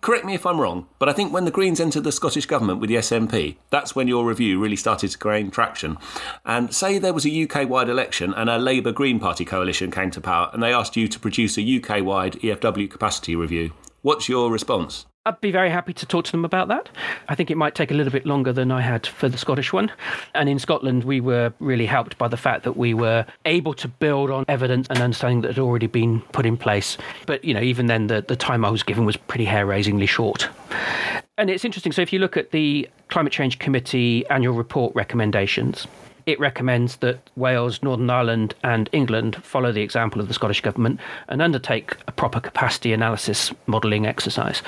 Correct 0.01 0.25
me 0.25 0.35
if 0.35 0.47
I'm 0.47 0.61
wrong, 0.61 0.87
but 1.01 1.09
I 1.09 1.13
think 1.13 1.33
when 1.33 1.45
the 1.45 1.51
Greens 1.51 1.81
entered 1.81 2.05
the 2.05 2.13
Scottish 2.13 2.47
Government 2.47 2.81
with 2.81 2.89
the 2.89 2.97
SNP, 2.97 3.57
that's 3.71 3.97
when 3.97 4.07
your 4.07 4.25
review 4.25 4.61
really 4.61 4.77
started 4.77 5.11
to 5.11 5.19
gain 5.19 5.51
traction. 5.51 5.99
And 6.45 6.73
say 6.73 6.99
there 6.99 7.13
was 7.13 7.27
a 7.27 7.43
UK 7.43 7.69
wide 7.69 7.89
election 7.89 8.33
and 8.33 8.49
a 8.49 8.59
Labour 8.59 8.93
Green 8.93 9.19
Party 9.19 9.45
coalition 9.45 9.91
came 9.91 10.13
to 10.13 10.21
power 10.21 10.51
and 10.53 10.63
they 10.63 10.73
asked 10.73 10.97
you 10.97 11.09
to 11.09 11.19
produce 11.19 11.59
a 11.59 11.77
UK 11.77 12.05
wide 12.05 12.35
EFW 12.35 12.89
capacity 12.89 13.35
review. 13.35 13.73
What's 14.03 14.29
your 14.29 14.53
response? 14.53 15.05
I'd 15.29 15.43
be 15.43 15.51
very 15.51 15.69
happy 15.69 15.93
to 15.93 16.07
talk 16.07 16.25
to 16.25 16.33
them 16.33 16.47
about 16.47 16.69
that. 16.69 16.89
I 17.29 17.35
think 17.35 17.51
it 17.51 17.59
might 17.59 17.75
take 17.75 17.91
a 17.91 17.95
little 17.95 18.11
bit 18.11 18.25
longer 18.25 18.51
than 18.51 18.73
I 18.73 18.81
had 18.81 19.07
for 19.07 19.29
the 19.29 19.37
Scottish 19.37 19.75
one. 19.75 19.93
And 20.35 20.49
in 20.49 20.59
Scotland, 20.59 21.05
we 21.05 21.21
were 21.21 21.53
really 21.61 21.85
helped 21.85 22.17
by 22.17 22.29
the 22.29 22.39
fact 22.39 22.65
that 22.65 22.79
we 22.79 22.95
were 22.95 23.27
able 23.45 23.75
to 23.75 23.89
build 23.89 24.31
on 24.31 24.47
evidence 24.49 24.87
and 24.89 25.03
understanding 25.03 25.43
that 25.43 25.49
had 25.49 25.59
already 25.59 25.87
been 25.87 26.23
put 26.33 26.47
in 26.47 26.57
place. 26.57 26.97
But, 27.27 27.45
you 27.45 27.53
know, 27.53 27.61
even 27.61 27.89
then, 27.89 28.07
the, 28.07 28.25
the 28.27 28.37
time 28.37 28.65
I 28.65 28.71
was 28.71 28.83
given 28.83 29.05
was 29.05 29.19
pretty 29.19 29.45
hair 29.45 29.67
raisingly 29.67 30.07
short. 30.07 30.49
And 31.37 31.51
it's 31.51 31.65
interesting. 31.65 31.93
So 31.93 32.01
if 32.01 32.11
you 32.11 32.21
look 32.21 32.39
at 32.39 32.51
the 32.53 32.89
Climate 33.09 33.33
Change 33.33 33.59
Committee 33.59 34.27
annual 34.31 34.55
report 34.55 34.95
recommendations, 34.95 35.87
it 36.29 36.39
recommends 36.39 36.97
that 36.97 37.31
Wales, 37.37 37.83
Northern 37.83 38.11
Ireland, 38.11 38.55
and 38.63 38.91
England 38.93 39.43
follow 39.43 39.73
the 39.73 39.81
example 39.81 40.21
of 40.21 40.29
the 40.29 40.35
Scottish 40.35 40.61
Government 40.61 41.01
and 41.29 41.41
undertake 41.41 41.97
a 42.07 42.13
proper 42.13 42.39
capacity 42.39 42.93
analysis 42.93 43.51
modelling 43.67 44.07
exercise. 44.07 44.63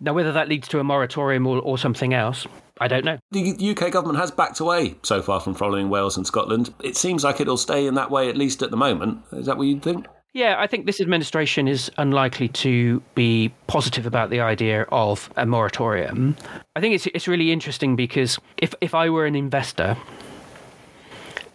Now, 0.00 0.12
whether 0.12 0.30
that 0.32 0.50
leads 0.50 0.68
to 0.68 0.78
a 0.78 0.84
moratorium 0.84 1.46
or, 1.46 1.58
or 1.60 1.78
something 1.78 2.12
else, 2.12 2.46
I 2.82 2.88
don't 2.88 3.06
know. 3.06 3.16
The 3.30 3.74
UK 3.74 3.90
government 3.90 4.18
has 4.18 4.30
backed 4.30 4.60
away 4.60 4.94
so 5.02 5.22
far 5.22 5.40
from 5.40 5.54
following 5.54 5.88
Wales 5.88 6.18
and 6.18 6.26
Scotland. 6.26 6.72
It 6.84 6.98
seems 6.98 7.24
like 7.24 7.40
it'll 7.40 7.56
stay 7.56 7.86
in 7.86 7.94
that 7.94 8.10
way, 8.10 8.28
at 8.28 8.36
least 8.36 8.62
at 8.62 8.70
the 8.70 8.76
moment. 8.76 9.22
Is 9.32 9.46
that 9.46 9.56
what 9.56 9.68
you 9.68 9.80
think? 9.80 10.06
Yeah, 10.34 10.56
I 10.58 10.66
think 10.66 10.84
this 10.84 11.00
administration 11.00 11.66
is 11.66 11.90
unlikely 11.96 12.48
to 12.48 13.02
be 13.14 13.52
positive 13.68 14.04
about 14.04 14.28
the 14.28 14.40
idea 14.40 14.82
of 14.92 15.30
a 15.36 15.46
moratorium. 15.46 16.36
I 16.76 16.80
think 16.80 16.94
it's 16.94 17.06
it's 17.06 17.26
really 17.26 17.50
interesting 17.50 17.96
because 17.96 18.38
if 18.58 18.74
if 18.80 18.94
I 18.94 19.08
were 19.10 19.26
an 19.26 19.34
investor 19.34 19.96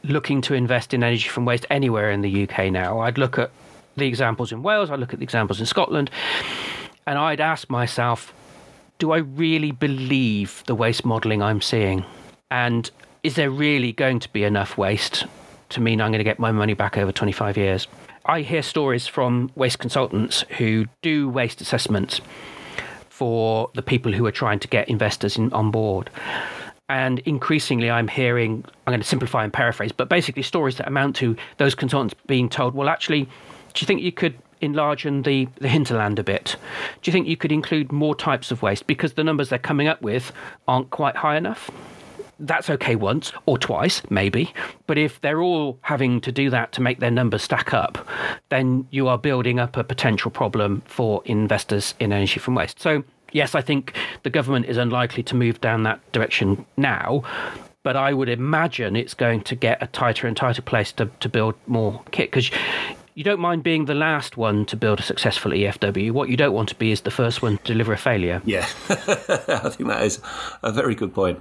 looking 0.09 0.41
to 0.41 0.53
invest 0.53 0.93
in 0.93 1.03
energy 1.03 1.29
from 1.29 1.45
waste 1.45 1.65
anywhere 1.69 2.11
in 2.11 2.21
the 2.21 2.47
UK 2.47 2.71
now, 2.71 2.99
I'd 2.99 3.17
look 3.17 3.37
at 3.37 3.51
the 3.95 4.07
examples 4.07 4.51
in 4.51 4.63
Wales, 4.63 4.89
I'd 4.89 4.99
look 4.99 5.13
at 5.13 5.19
the 5.19 5.23
examples 5.23 5.59
in 5.59 5.65
Scotland, 5.65 6.09
and 7.07 7.17
I'd 7.17 7.39
ask 7.39 7.69
myself, 7.69 8.33
do 8.99 9.11
I 9.11 9.17
really 9.17 9.71
believe 9.71 10.63
the 10.67 10.75
waste 10.75 11.05
modelling 11.05 11.41
I'm 11.41 11.61
seeing? 11.61 12.05
And 12.49 12.89
is 13.23 13.35
there 13.35 13.49
really 13.49 13.91
going 13.91 14.19
to 14.19 14.29
be 14.29 14.43
enough 14.43 14.77
waste 14.77 15.25
to 15.69 15.81
mean 15.81 15.99
I'm 15.99 16.11
going 16.11 16.19
to 16.19 16.23
get 16.23 16.39
my 16.39 16.51
money 16.51 16.73
back 16.73 16.97
over 16.97 17.11
25 17.11 17.57
years? 17.57 17.87
I 18.25 18.41
hear 18.41 18.63
stories 18.63 19.07
from 19.07 19.51
waste 19.55 19.79
consultants 19.79 20.45
who 20.57 20.85
do 21.01 21.29
waste 21.29 21.61
assessments 21.61 22.21
for 23.09 23.69
the 23.75 23.81
people 23.81 24.11
who 24.11 24.25
are 24.25 24.31
trying 24.31 24.59
to 24.59 24.67
get 24.67 24.89
investors 24.89 25.37
in, 25.37 25.53
on 25.53 25.71
board. 25.71 26.09
And 26.87 27.19
increasingly, 27.19 27.89
I'm 27.89 28.07
hearing, 28.07 28.63
I'm 28.85 28.91
going 28.91 28.99
to 28.99 29.07
simplify 29.07 29.43
and 29.43 29.51
paraphrase, 29.51 29.91
but 29.91 30.07
basically 30.07 30.43
stories 30.43 30.77
that 30.77 30.87
amount 30.87 31.15
to 31.17 31.35
those 31.57 31.73
consultants 31.73 32.13
being 32.27 32.47
told, 32.47 32.75
well, 32.75 32.89
actually, 32.89 33.23
do 33.23 33.81
you 33.81 33.87
think 33.87 34.01
you 34.01 34.11
could 34.11 34.37
enlarge 34.61 35.03
the, 35.03 35.47
the 35.59 35.67
hinterland 35.67 36.19
a 36.19 36.23
bit? 36.23 36.55
Do 37.01 37.09
you 37.09 37.11
think 37.11 37.27
you 37.27 37.37
could 37.37 37.51
include 37.51 37.91
more 37.91 38.15
types 38.15 38.51
of 38.51 38.61
waste? 38.61 38.85
Because 38.85 39.13
the 39.13 39.23
numbers 39.23 39.49
they're 39.49 39.59
coming 39.59 39.87
up 39.87 40.01
with 40.01 40.31
aren't 40.67 40.91
quite 40.91 41.15
high 41.15 41.37
enough. 41.37 41.71
That's 42.37 42.69
okay 42.69 42.95
once 42.95 43.31
or 43.45 43.57
twice, 43.57 44.01
maybe. 44.09 44.53
But 44.87 44.97
if 44.97 45.21
they're 45.21 45.41
all 45.41 45.79
having 45.81 46.19
to 46.21 46.31
do 46.31 46.49
that 46.49 46.71
to 46.73 46.81
make 46.81 46.99
their 46.99 47.11
numbers 47.11 47.43
stack 47.43 47.73
up, 47.73 48.05
then 48.49 48.87
you 48.91 49.07
are 49.07 49.17
building 49.17 49.59
up 49.59 49.77
a 49.77 49.83
potential 49.83 50.29
problem 50.29 50.81
for 50.85 51.21
investors 51.25 51.95
in 51.99 52.11
energy 52.11 52.39
from 52.39 52.53
waste. 52.53 52.79
So 52.79 53.03
yes, 53.35 53.53
I 53.53 53.61
think 53.61 53.93
the 54.23 54.29
government 54.29 54.65
is 54.65 54.77
unlikely 54.77 55.21
to 55.23 55.35
move 55.35 55.59
down 55.61 55.83
that 55.83 55.99
direction 56.13 56.65
now, 56.77 57.21
but 57.83 57.95
I 57.97 58.13
would 58.13 58.29
imagine 58.29 58.95
it's 58.95 59.13
going 59.13 59.41
to 59.41 59.55
get 59.55 59.83
a 59.83 59.87
tighter 59.87 60.25
and 60.25 60.35
tighter 60.35 60.61
place 60.61 60.93
to, 60.93 61.07
to 61.19 61.29
build 61.29 61.53
more 61.67 62.01
kit 62.11 62.31
because 62.31 62.49
you 63.15 63.23
don't 63.23 63.39
mind 63.39 63.63
being 63.63 63.85
the 63.85 63.95
last 63.95 64.35
one 64.35 64.65
to 64.65 64.75
build 64.75 64.99
a 64.99 65.03
successful 65.03 65.51
EFW. 65.51 66.11
What 66.11 66.27
you 66.27 66.35
don't 66.35 66.53
want 66.53 66.67
to 66.69 66.75
be 66.75 66.91
is 66.91 67.01
the 67.01 67.11
first 67.11 67.41
one 67.41 67.57
to 67.57 67.63
deliver 67.63 67.93
a 67.93 67.97
failure. 67.97 68.41
Yeah, 68.43 68.67
I 68.89 69.69
think 69.69 69.87
that 69.87 70.03
is 70.03 70.19
a 70.61 70.71
very 70.71 70.95
good 70.95 71.13
point. 71.13 71.39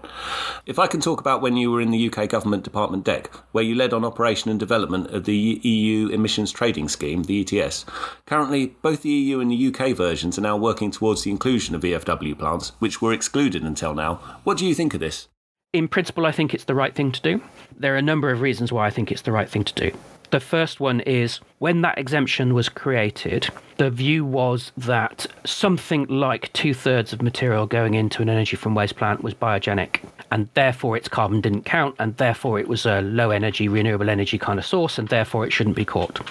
If 0.66 0.78
I 0.78 0.86
can 0.86 1.00
talk 1.00 1.18
about 1.18 1.42
when 1.42 1.56
you 1.56 1.72
were 1.72 1.80
in 1.80 1.90
the 1.90 2.08
UK 2.08 2.28
Government 2.28 2.62
Department 2.62 3.04
DECC, 3.04 3.26
where 3.50 3.64
you 3.64 3.74
led 3.74 3.92
on 3.92 4.04
operation 4.04 4.52
and 4.52 4.60
development 4.60 5.10
of 5.10 5.24
the 5.24 5.36
EU 5.36 6.08
Emissions 6.10 6.52
Trading 6.52 6.88
Scheme, 6.88 7.24
the 7.24 7.40
ETS. 7.40 7.84
Currently, 8.24 8.66
both 8.80 9.02
the 9.02 9.10
EU 9.10 9.40
and 9.40 9.50
the 9.50 9.66
UK 9.66 9.96
versions 9.96 10.38
are 10.38 10.42
now 10.42 10.56
working 10.56 10.92
towards 10.92 11.24
the 11.24 11.32
inclusion 11.32 11.74
of 11.74 11.82
EFW 11.82 12.38
plants, 12.38 12.70
which 12.78 13.02
were 13.02 13.12
excluded 13.12 13.64
until 13.64 13.94
now. 13.94 14.14
What 14.44 14.58
do 14.58 14.64
you 14.64 14.76
think 14.76 14.94
of 14.94 15.00
this? 15.00 15.26
In 15.72 15.88
principle, 15.88 16.24
I 16.24 16.30
think 16.30 16.54
it's 16.54 16.64
the 16.64 16.74
right 16.76 16.94
thing 16.94 17.10
to 17.10 17.20
do. 17.20 17.42
There 17.76 17.94
are 17.94 17.98
a 17.98 18.02
number 18.02 18.30
of 18.30 18.40
reasons 18.40 18.70
why 18.70 18.86
I 18.86 18.90
think 18.90 19.10
it's 19.10 19.22
the 19.22 19.32
right 19.32 19.48
thing 19.48 19.64
to 19.64 19.90
do. 19.90 19.98
The 20.34 20.40
first 20.40 20.80
one 20.80 20.98
is 21.02 21.38
when 21.60 21.82
that 21.82 21.96
exemption 21.96 22.54
was 22.54 22.68
created, 22.68 23.50
the 23.76 23.88
view 23.88 24.24
was 24.24 24.72
that 24.76 25.28
something 25.44 26.06
like 26.06 26.52
two 26.52 26.74
thirds 26.74 27.12
of 27.12 27.22
material 27.22 27.68
going 27.68 27.94
into 27.94 28.20
an 28.20 28.28
energy 28.28 28.56
from 28.56 28.74
waste 28.74 28.96
plant 28.96 29.22
was 29.22 29.32
biogenic, 29.32 30.00
and 30.32 30.48
therefore 30.54 30.96
its 30.96 31.06
carbon 31.06 31.40
didn't 31.40 31.66
count, 31.66 31.94
and 32.00 32.16
therefore 32.16 32.58
it 32.58 32.66
was 32.66 32.84
a 32.84 33.00
low 33.02 33.30
energy, 33.30 33.68
renewable 33.68 34.10
energy 34.10 34.36
kind 34.36 34.58
of 34.58 34.66
source, 34.66 34.98
and 34.98 35.06
therefore 35.06 35.46
it 35.46 35.52
shouldn't 35.52 35.76
be 35.76 35.84
caught. 35.84 36.28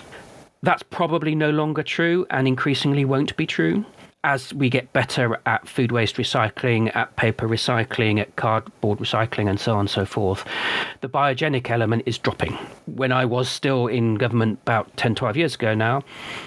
That's 0.64 0.84
probably 0.84 1.34
no 1.34 1.52
longer 1.52 1.82
true 1.82 2.28
and 2.30 2.46
increasingly 2.46 3.06
won't 3.06 3.34
be 3.38 3.46
true 3.46 3.86
as 4.24 4.54
we 4.54 4.70
get 4.70 4.94
better 4.94 5.40
at 5.46 5.68
food 5.68 5.92
waste 5.92 6.16
recycling, 6.16 6.96
at 6.96 7.16
paper 7.18 7.48
recycling, 7.48 8.20
at 8.20 8.36
cardboard 8.38 9.00
recycling, 9.00 9.50
and 9.50 9.60
so 9.60 9.74
on 9.74 9.82
and 9.82 9.90
so 9.90 10.06
forth, 10.06 10.46
the 11.02 11.10
biogenic 11.10 11.70
element 11.70 12.04
is 12.06 12.18
dropping. 12.18 12.54
When 12.86 13.12
I 13.12 13.26
was 13.26 13.50
still 13.50 13.88
in 13.88 14.16
government 14.16 14.60
about 14.62 14.96
10, 14.96 15.16
12 15.16 15.38
years 15.38 15.56
ago 15.56 15.74
now, 15.74 16.04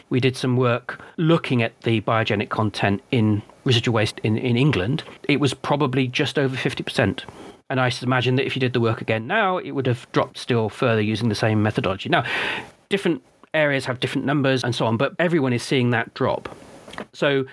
we 0.09 0.21
did 0.21 0.37
some 0.37 0.57
work 0.57 1.01
looking 1.19 1.63
at 1.63 1.79
the 1.83 2.01
biogenic 2.01 2.49
content 2.49 3.03
in 3.11 3.43
residual 3.65 3.95
waste 3.95 4.21
in, 4.21 4.39
in 4.39 4.57
England. 4.57 5.03
It 5.29 5.41
was 5.41 5.53
probably 5.53 6.09
just 6.09 6.39
over 6.39 6.57
50%. 6.57 7.25
And 7.69 7.81
I 7.81 7.93
imagine 8.03 8.37
that 8.37 8.47
if 8.47 8.55
you 8.57 8.61
did 8.61 8.73
the 8.73 8.81
work 8.81 9.01
again 9.01 9.27
now, 9.27 9.59
it 9.59 9.73
would 9.73 9.87
have 9.87 10.11
dropped 10.13 10.39
still 10.39 10.69
further 10.69 11.03
using 11.03 11.29
the 11.29 11.35
same 11.35 11.63
methodology. 11.63 12.09
Now, 12.09 12.25
different 12.89 13.23
areas 13.53 13.85
have 13.87 14.01
different 14.01 14.25
numbers 14.25 14.63
and 14.63 14.75
so 14.75 14.87
on, 14.87 14.97
but 14.97 15.15
everyone 15.19 15.53
is 15.53 15.63
seeing 15.63 15.91
that 15.91 16.15
drop. 16.15 16.49
So, 17.13 17.45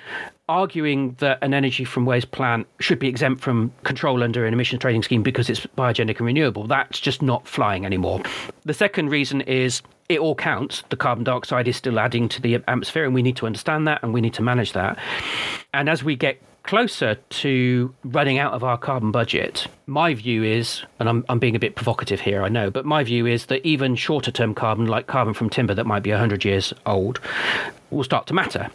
arguing 0.49 1.15
that 1.19 1.39
an 1.41 1.53
energy 1.53 1.85
from 1.85 2.05
waste 2.05 2.31
plant 2.31 2.67
should 2.79 2.99
be 2.99 3.07
exempt 3.07 3.41
from 3.41 3.71
control 3.83 4.23
under 4.23 4.45
an 4.45 4.53
emissions 4.53 4.81
trading 4.81 5.01
scheme 5.01 5.23
because 5.23 5.49
it's 5.49 5.61
biogenic 5.77 6.17
and 6.17 6.25
renewable, 6.25 6.67
that's 6.67 6.99
just 6.99 7.21
not 7.21 7.47
flying 7.47 7.85
anymore. 7.85 8.21
The 8.65 8.73
second 8.73 9.09
reason 9.09 9.41
is 9.41 9.81
it 10.09 10.19
all 10.19 10.35
counts. 10.35 10.83
The 10.89 10.97
carbon 10.97 11.23
dioxide 11.23 11.67
is 11.67 11.77
still 11.77 11.99
adding 11.99 12.27
to 12.29 12.41
the 12.41 12.55
atmosphere, 12.55 13.05
and 13.05 13.13
we 13.13 13.21
need 13.21 13.37
to 13.37 13.45
understand 13.45 13.87
that 13.87 14.03
and 14.03 14.13
we 14.13 14.21
need 14.21 14.33
to 14.35 14.41
manage 14.41 14.73
that. 14.73 14.99
And 15.73 15.89
as 15.89 16.03
we 16.03 16.15
get 16.15 16.41
closer 16.63 17.15
to 17.15 17.93
running 18.05 18.39
out 18.39 18.53
of 18.53 18.63
our 18.63 18.77
carbon 18.77 19.11
budget, 19.11 19.67
my 19.85 20.13
view 20.13 20.43
is, 20.43 20.81
and 20.99 21.09
I'm, 21.09 21.25
I'm 21.29 21.39
being 21.39 21.55
a 21.55 21.59
bit 21.59 21.75
provocative 21.75 22.21
here, 22.21 22.41
I 22.43 22.49
know, 22.49 22.71
but 22.71 22.85
my 22.85 23.03
view 23.03 23.25
is 23.25 23.47
that 23.47 23.65
even 23.65 23.95
shorter 23.95 24.31
term 24.31 24.53
carbon, 24.55 24.85
like 24.85 25.07
carbon 25.07 25.33
from 25.33 25.49
timber 25.49 25.73
that 25.73 25.85
might 25.85 26.03
be 26.03 26.11
100 26.11 26.45
years 26.45 26.73
old, 26.85 27.19
will 27.93 28.03
start 28.03 28.27
to 28.27 28.33
matter 28.33 28.69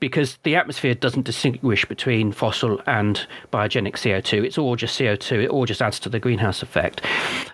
because 0.00 0.38
the 0.42 0.56
atmosphere 0.56 0.94
doesn't 0.94 1.24
distinguish 1.24 1.84
between 1.84 2.32
fossil 2.32 2.80
and 2.86 3.26
biogenic 3.52 3.94
CO2. 3.94 4.44
It's 4.44 4.58
all 4.58 4.74
just 4.74 4.98
CO2. 4.98 5.44
It 5.44 5.50
all 5.50 5.64
just 5.64 5.80
adds 5.80 6.00
to 6.00 6.08
the 6.08 6.18
greenhouse 6.18 6.62
effect. 6.62 7.02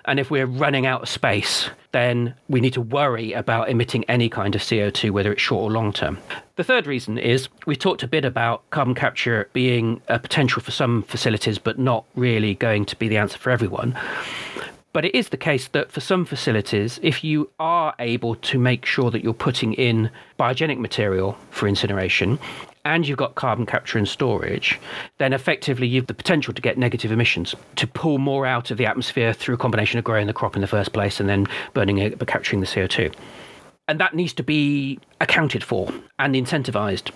And 0.07 0.19
if 0.19 0.31
we're 0.31 0.47
running 0.47 0.87
out 0.87 1.03
of 1.03 1.09
space, 1.11 1.69
then 1.93 2.35
we 2.49 2.61
need 2.61 2.73
to 2.73 2.81
worry 2.81 3.33
about 3.33 3.69
emitting 3.69 4.05
any 4.05 4.29
kind 4.29 4.55
of 4.55 4.63
CO2, 4.63 5.11
whether 5.11 5.31
it's 5.31 5.43
short 5.43 5.63
or 5.65 5.71
long 5.71 5.93
term. 5.93 6.19
The 6.57 6.65
third 6.65 6.87
reason 6.87 7.19
is 7.19 7.49
we 7.67 7.77
talked 7.77 8.03
a 8.03 8.09
bit 8.09 8.25
about 8.25 8.69
carbon 8.71 8.95
capture 8.95 9.49
being 9.53 10.01
a 10.09 10.19
potential 10.19 10.63
for 10.63 10.71
some 10.71 11.03
facilities, 11.03 11.59
but 11.59 11.79
not 11.79 12.05
really 12.15 12.55
going 12.55 12.87
to 12.87 12.97
be 12.97 13.09
the 13.09 13.19
answer 13.19 13.39
for 13.39 13.51
everyone. 13.51 13.95
But 14.99 15.05
it 15.05 15.15
is 15.15 15.29
the 15.29 15.37
case 15.37 15.69
that 15.69 15.93
for 15.93 16.01
some 16.01 16.25
facilities, 16.25 16.99
if 17.05 17.23
you 17.23 17.49
are 17.61 17.95
able 18.01 18.35
to 18.35 18.59
make 18.59 18.85
sure 18.85 19.13
that 19.13 19.23
you're 19.23 19.33
putting 19.33 19.75
in 19.75 20.11
biogenic 20.41 20.81
material 20.81 21.39
for 21.51 21.69
incineration, 21.69 22.37
and 22.85 23.07
you've 23.07 23.17
got 23.17 23.37
carbon 23.37 23.65
capture 23.65 23.97
and 23.99 24.09
storage, 24.09 24.81
then 25.19 25.33
effectively 25.33 25.87
you've 25.87 26.09
the 26.09 26.15
potential 26.15 26.53
to 26.53 26.61
get 26.61 26.79
negative 26.79 27.13
emissions, 27.13 27.55
to 27.77 27.87
pull 27.87 28.19
more 28.19 28.45
out 28.45 28.73
of 28.73 28.77
the 28.77 28.87
atmosphere 28.87 29.33
through 29.33 29.55
a 29.55 29.59
combination 29.59 30.01
of 30.01 30.05
growing 30.05 30.27
the 30.27 30.33
crop 30.33 30.57
in 30.57 30.63
the 30.63 30.67
first 30.67 30.93
place 30.93 31.21
and 31.21 31.29
then 31.29 31.47
burning 31.75 31.99
it, 31.99 32.19
but 32.19 32.27
capturing 32.27 32.59
the 32.59 32.67
CO2. 32.67 33.15
And 33.87 34.01
that 34.01 34.15
needs 34.15 34.33
to 34.33 34.43
be 34.43 34.99
accounted 35.21 35.63
for 35.63 35.95
and 36.19 36.35
incentivized. 36.35 37.13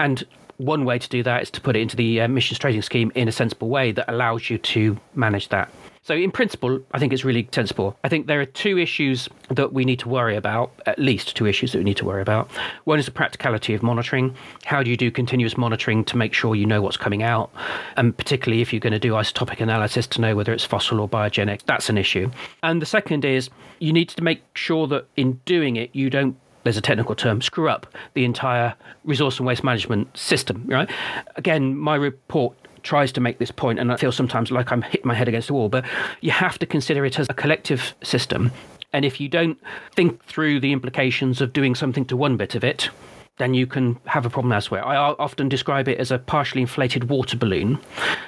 And 0.00 0.24
one 0.58 0.84
way 0.84 0.98
to 0.98 1.08
do 1.08 1.22
that 1.22 1.42
is 1.42 1.50
to 1.52 1.60
put 1.60 1.76
it 1.76 1.80
into 1.80 1.96
the 1.96 2.20
uh, 2.20 2.24
emissions 2.24 2.58
trading 2.58 2.82
scheme 2.82 3.10
in 3.14 3.28
a 3.28 3.32
sensible 3.32 3.68
way 3.68 3.92
that 3.92 4.10
allows 4.10 4.50
you 4.50 4.58
to 4.58 4.98
manage 5.14 5.48
that. 5.48 5.70
So, 6.06 6.14
in 6.14 6.30
principle, 6.30 6.80
I 6.92 6.98
think 6.98 7.14
it's 7.14 7.24
really 7.24 7.48
sensible. 7.50 7.96
I 8.04 8.10
think 8.10 8.26
there 8.26 8.38
are 8.38 8.44
two 8.44 8.76
issues 8.76 9.26
that 9.48 9.72
we 9.72 9.86
need 9.86 9.98
to 10.00 10.08
worry 10.10 10.36
about, 10.36 10.70
at 10.84 10.98
least 10.98 11.34
two 11.34 11.46
issues 11.46 11.72
that 11.72 11.78
we 11.78 11.84
need 11.84 11.96
to 11.96 12.04
worry 12.04 12.20
about. 12.20 12.50
One 12.84 12.98
is 12.98 13.06
the 13.06 13.10
practicality 13.10 13.72
of 13.72 13.82
monitoring. 13.82 14.36
How 14.66 14.82
do 14.82 14.90
you 14.90 14.98
do 14.98 15.10
continuous 15.10 15.56
monitoring 15.56 16.04
to 16.04 16.18
make 16.18 16.34
sure 16.34 16.54
you 16.54 16.66
know 16.66 16.82
what's 16.82 16.98
coming 16.98 17.22
out? 17.22 17.50
And 17.96 18.14
particularly 18.14 18.60
if 18.60 18.70
you're 18.70 18.80
going 18.80 18.92
to 18.92 18.98
do 18.98 19.12
isotopic 19.12 19.62
analysis 19.62 20.06
to 20.08 20.20
know 20.20 20.36
whether 20.36 20.52
it's 20.52 20.62
fossil 20.62 21.00
or 21.00 21.08
biogenic, 21.08 21.62
that's 21.62 21.88
an 21.88 21.96
issue. 21.96 22.30
And 22.62 22.82
the 22.82 22.86
second 22.86 23.24
is 23.24 23.48
you 23.78 23.94
need 23.94 24.10
to 24.10 24.22
make 24.22 24.42
sure 24.54 24.86
that 24.88 25.06
in 25.16 25.40
doing 25.46 25.76
it, 25.76 25.88
you 25.94 26.10
don't 26.10 26.36
there's 26.64 26.76
a 26.76 26.82
technical 26.82 27.14
term, 27.14 27.40
screw 27.40 27.68
up 27.68 27.86
the 28.14 28.24
entire 28.24 28.74
resource 29.04 29.38
and 29.38 29.46
waste 29.46 29.62
management 29.62 30.16
system, 30.16 30.64
right? 30.66 30.90
Again, 31.36 31.76
my 31.76 31.94
report 31.94 32.56
tries 32.82 33.12
to 33.12 33.20
make 33.20 33.38
this 33.38 33.50
point, 33.50 33.78
and 33.78 33.92
I 33.92 33.96
feel 33.96 34.12
sometimes 34.12 34.50
like 34.50 34.72
I'm 34.72 34.82
hitting 34.82 35.06
my 35.06 35.14
head 35.14 35.28
against 35.28 35.48
the 35.48 35.54
wall, 35.54 35.68
but 35.68 35.84
you 36.20 36.30
have 36.30 36.58
to 36.58 36.66
consider 36.66 37.04
it 37.04 37.18
as 37.18 37.26
a 37.30 37.34
collective 37.34 37.94
system. 38.02 38.50
And 38.92 39.04
if 39.04 39.20
you 39.20 39.28
don't 39.28 39.58
think 39.94 40.24
through 40.24 40.60
the 40.60 40.72
implications 40.72 41.40
of 41.40 41.52
doing 41.52 41.74
something 41.74 42.04
to 42.06 42.16
one 42.16 42.36
bit 42.36 42.54
of 42.54 42.62
it, 42.62 42.90
then 43.38 43.52
you 43.52 43.66
can 43.66 43.98
have 44.04 44.24
a 44.24 44.30
problem 44.30 44.52
elsewhere. 44.52 44.86
I 44.86 44.96
often 44.96 45.48
describe 45.48 45.88
it 45.88 45.98
as 45.98 46.12
a 46.12 46.18
partially 46.18 46.60
inflated 46.60 47.08
water 47.08 47.36
balloon, 47.36 47.80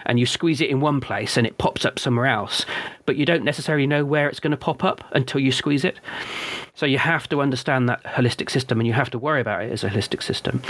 and 0.04 0.18
you 0.18 0.26
squeeze 0.26 0.60
it 0.60 0.68
in 0.68 0.80
one 0.80 1.00
place 1.00 1.36
and 1.36 1.46
it 1.46 1.58
pops 1.58 1.84
up 1.84 1.98
somewhere 1.98 2.26
else, 2.26 2.66
but 3.04 3.14
you 3.14 3.24
don't 3.24 3.44
necessarily 3.44 3.86
know 3.86 4.04
where 4.04 4.28
it's 4.28 4.40
going 4.40 4.50
to 4.50 4.56
pop 4.56 4.82
up 4.82 5.04
until 5.12 5.40
you 5.40 5.52
squeeze 5.52 5.84
it. 5.84 6.00
So 6.74 6.86
you 6.86 6.98
have 6.98 7.28
to 7.28 7.40
understand 7.40 7.88
that 7.88 8.02
holistic 8.02 8.50
system 8.50 8.80
and 8.80 8.86
you 8.86 8.92
have 8.94 9.10
to 9.10 9.18
worry 9.18 9.40
about 9.40 9.62
it 9.62 9.72
as 9.72 9.84
a 9.84 9.88
holistic 9.88 10.22
system. 10.24 10.60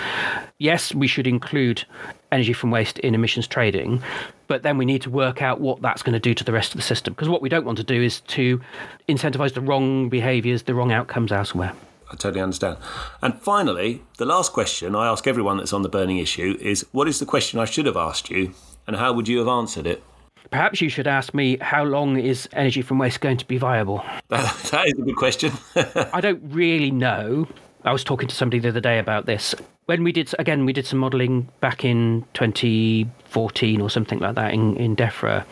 Yes, 0.59 0.95
we 0.95 1.07
should 1.07 1.27
include 1.27 1.85
energy 2.31 2.53
from 2.53 2.71
waste 2.71 2.99
in 2.99 3.15
emissions 3.15 3.47
trading, 3.47 4.03
but 4.49 4.63
then 4.63 4.77
we 4.77 4.85
need 4.85 5.01
to 5.03 5.11
work 5.11 5.41
out 5.41 5.61
what 5.61 5.81
that's 5.81 6.03
going 6.03 6.13
to 6.13 6.21
do 6.21 6.35
to 6.35 6.45
the 6.45 6.53
rest 6.53 6.73
of 6.73 6.77
the 6.77 6.83
system. 6.83 7.15
Because 7.15 7.31
what 7.31 7.41
we 7.41 7.49
don't 7.49 7.65
want 7.65 7.79
to 7.79 7.85
do 7.85 8.03
is 8.03 8.21
to 8.21 8.61
incentivize 9.09 9.55
the 9.55 9.63
wrong 9.63 10.11
behaviors, 10.11 10.65
the 10.65 10.75
wrong 10.75 10.93
outcomes 10.93 11.33
elsewhere. 11.33 11.73
I 12.11 12.17
totally 12.17 12.41
understand. 12.41 12.79
And 13.21 13.41
finally, 13.41 14.03
the 14.19 14.25
last 14.25 14.53
question 14.53 14.95
I 14.95 15.09
ask 15.09 15.27
everyone 15.27 15.57
that's 15.57 15.73
on 15.73 15.83
the 15.83 15.89
burning 15.89 16.19
issue 16.19 16.57
is 16.61 16.87
what 16.93 17.09
is 17.09 17.19
the 17.19 17.27
question 17.27 17.59
I 17.59 17.65
should 17.65 17.87
have 17.87 17.97
asked 17.97 18.31
you 18.31 18.55
and 18.87 18.97
how 18.97 19.13
would 19.13 19.29
you 19.29 19.39
have 19.39 19.49
answered 19.49 19.87
it? 19.87 20.03
Perhaps 20.51 20.81
you 20.81 20.89
should 20.89 21.09
ask 21.09 21.35
me 21.35 21.59
how 21.61 21.83
long 21.83 22.17
is 22.17 22.49
energy 22.53 22.81
from 22.81 22.99
waste 22.99 23.21
going 23.21 23.37
to 23.37 23.47
be 23.47 23.59
viable? 23.59 24.05
that, 24.29 24.55
that 24.71 24.87
is 24.87 24.93
a 24.93 25.03
good 25.03 25.17
question. 25.17 25.53
I 26.13 26.21
don't 26.21 26.41
really 26.45 26.91
know. 26.91 27.49
I 27.85 27.93
was 27.93 28.05
talking 28.05 28.29
to 28.29 28.35
somebody 28.35 28.61
the 28.61 28.69
other 28.69 28.81
day 28.81 28.99
about 28.99 29.27
this. 29.27 29.55
When 29.87 30.03
we 30.03 30.13
did, 30.13 30.33
again, 30.39 30.65
we 30.65 30.73
did 30.73 30.87
some 30.87 30.99
modelling 30.99 31.49
back 31.61 31.85
in 31.85 32.25
2014 32.35 33.81
or 33.81 33.91
something 33.91 34.19
like 34.19 34.35
that 34.35 34.53
in, 34.53 34.77
in 34.77 34.97
DEFRA. 34.97 35.45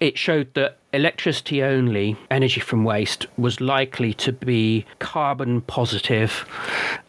It 0.00 0.16
showed 0.16 0.54
that 0.54 0.78
electricity 0.92 1.62
only 1.62 2.16
energy 2.30 2.60
from 2.60 2.84
waste 2.84 3.26
was 3.36 3.60
likely 3.60 4.14
to 4.14 4.32
be 4.32 4.86
carbon 5.00 5.60
positive 5.62 6.46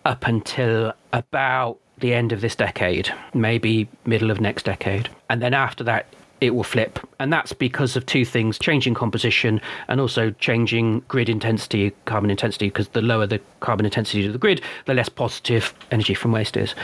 up 0.05 0.25
until 0.25 0.93
about 1.13 1.77
the 1.99 2.13
end 2.13 2.31
of 2.31 2.41
this 2.41 2.55
decade, 2.55 3.13
maybe 3.33 3.87
middle 4.05 4.31
of 4.31 4.41
next 4.41 4.63
decade. 4.63 5.09
And 5.29 5.41
then 5.41 5.53
after 5.53 5.83
that, 5.83 6.07
it 6.41 6.55
will 6.55 6.63
flip. 6.63 6.99
And 7.19 7.31
that's 7.31 7.53
because 7.53 7.95
of 7.95 8.05
two 8.05 8.23
things 8.23 8.57
changing 8.57 8.93
composition 8.93 9.59
and 9.87 9.99
also 9.99 10.31
changing 10.31 11.01
grid 11.07 11.29
intensity, 11.29 11.91
carbon 12.05 12.31
intensity, 12.31 12.67
because 12.67 12.89
the 12.89 13.01
lower 13.01 13.27
the 13.27 13.41
carbon 13.59 13.85
intensity 13.85 14.25
of 14.25 14.33
the 14.33 14.39
grid, 14.39 14.61
the 14.85 14.93
less 14.93 15.09
positive 15.09 15.73
energy 15.91 16.13
from 16.13 16.31
waste 16.31 16.55
is. 16.55 16.75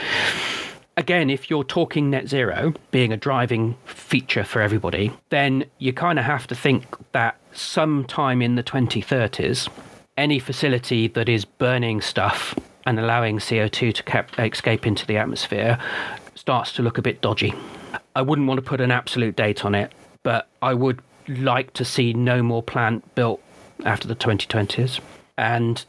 Again, 0.98 1.28
if 1.28 1.50
you're 1.50 1.64
talking 1.64 2.08
net 2.08 2.26
zero 2.26 2.72
being 2.90 3.12
a 3.12 3.18
driving 3.18 3.76
feature 3.84 4.44
for 4.44 4.62
everybody, 4.62 5.12
then 5.28 5.66
you 5.78 5.92
kind 5.92 6.18
of 6.18 6.24
have 6.24 6.46
to 6.46 6.54
think 6.54 6.86
that 7.12 7.36
sometime 7.52 8.40
in 8.40 8.54
the 8.54 8.62
2030s, 8.62 9.68
any 10.16 10.38
facility 10.38 11.06
that 11.08 11.28
is 11.28 11.44
burning 11.44 12.00
stuff 12.00 12.58
and 12.86 12.98
allowing 12.98 13.38
CO2 13.38 13.92
to 13.92 14.02
cap- 14.04 14.38
escape 14.38 14.86
into 14.86 15.04
the 15.04 15.18
atmosphere 15.18 15.78
starts 16.34 16.72
to 16.72 16.82
look 16.82 16.96
a 16.96 17.02
bit 17.02 17.20
dodgy. 17.20 17.52
I 18.14 18.22
wouldn't 18.22 18.48
want 18.48 18.56
to 18.56 18.62
put 18.62 18.80
an 18.80 18.90
absolute 18.90 19.36
date 19.36 19.66
on 19.66 19.74
it, 19.74 19.92
but 20.22 20.48
I 20.62 20.72
would 20.72 21.02
like 21.28 21.74
to 21.74 21.84
see 21.84 22.14
no 22.14 22.42
more 22.42 22.62
plant 22.62 23.14
built 23.14 23.42
after 23.84 24.08
the 24.08 24.16
2020s. 24.16 25.00
And 25.36 25.84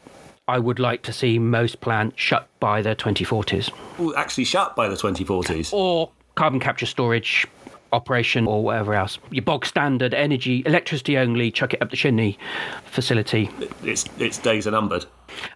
I 0.48 0.58
would 0.58 0.78
like 0.78 1.02
to 1.02 1.12
see 1.12 1.38
most 1.38 1.80
plants 1.82 2.18
shut 2.18 2.48
by 2.58 2.80
the 2.80 2.96
2040s. 2.96 3.70
Ooh, 4.00 4.14
actually 4.14 4.44
shut 4.44 4.74
by 4.74 4.88
the 4.88 4.96
2040s. 4.96 5.74
Or 5.74 6.10
carbon 6.36 6.58
capture 6.58 6.86
storage 6.86 7.46
operation 7.92 8.46
or 8.46 8.62
whatever 8.62 8.94
else. 8.94 9.18
Your 9.30 9.42
bog 9.42 9.66
standard 9.66 10.14
energy, 10.14 10.62
electricity 10.66 11.18
only, 11.18 11.50
chuck 11.50 11.74
it 11.74 11.82
up 11.82 11.90
the 11.90 11.96
chimney 11.96 12.38
facility. 12.84 13.50
Its, 13.84 14.04
its 14.18 14.38
days 14.38 14.66
are 14.66 14.72
numbered. 14.72 15.06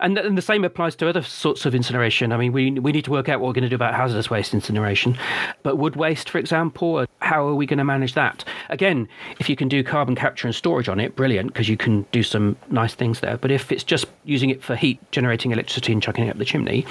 And, 0.00 0.18
and 0.18 0.36
the 0.36 0.42
same 0.42 0.64
applies 0.64 0.94
to 0.96 1.08
other 1.08 1.22
sorts 1.22 1.66
of 1.66 1.74
incineration. 1.74 2.32
I 2.32 2.36
mean, 2.36 2.52
we, 2.52 2.70
we 2.72 2.92
need 2.92 3.04
to 3.04 3.10
work 3.10 3.28
out 3.28 3.40
what 3.40 3.48
we're 3.48 3.54
going 3.54 3.62
to 3.62 3.68
do 3.68 3.74
about 3.74 3.94
hazardous 3.94 4.30
waste 4.30 4.54
incineration. 4.54 5.18
But 5.62 5.76
wood 5.76 5.96
waste, 5.96 6.28
for 6.28 6.38
example, 6.38 6.98
uh, 6.98 7.06
how 7.20 7.46
are 7.46 7.54
we 7.54 7.66
going 7.66 7.78
to 7.78 7.84
manage 7.84 8.14
that? 8.14 8.44
Again, 8.68 9.08
if 9.38 9.48
you 9.48 9.56
can 9.56 9.68
do 9.68 9.82
carbon 9.82 10.14
capture 10.14 10.46
and 10.46 10.54
storage 10.54 10.88
on 10.88 11.00
it, 11.00 11.16
brilliant, 11.16 11.48
because 11.48 11.68
you 11.68 11.76
can 11.76 12.02
do 12.12 12.22
some 12.22 12.56
nice 12.70 12.94
things 12.94 13.20
there. 13.20 13.36
But 13.36 13.50
if 13.50 13.72
it's 13.72 13.84
just 13.84 14.06
using 14.24 14.50
it 14.50 14.62
for 14.62 14.76
heat, 14.76 15.00
generating 15.10 15.52
electricity 15.52 15.92
and 15.92 16.02
chucking 16.02 16.26
it 16.26 16.30
up 16.30 16.38
the 16.38 16.44
chimney, 16.44 16.86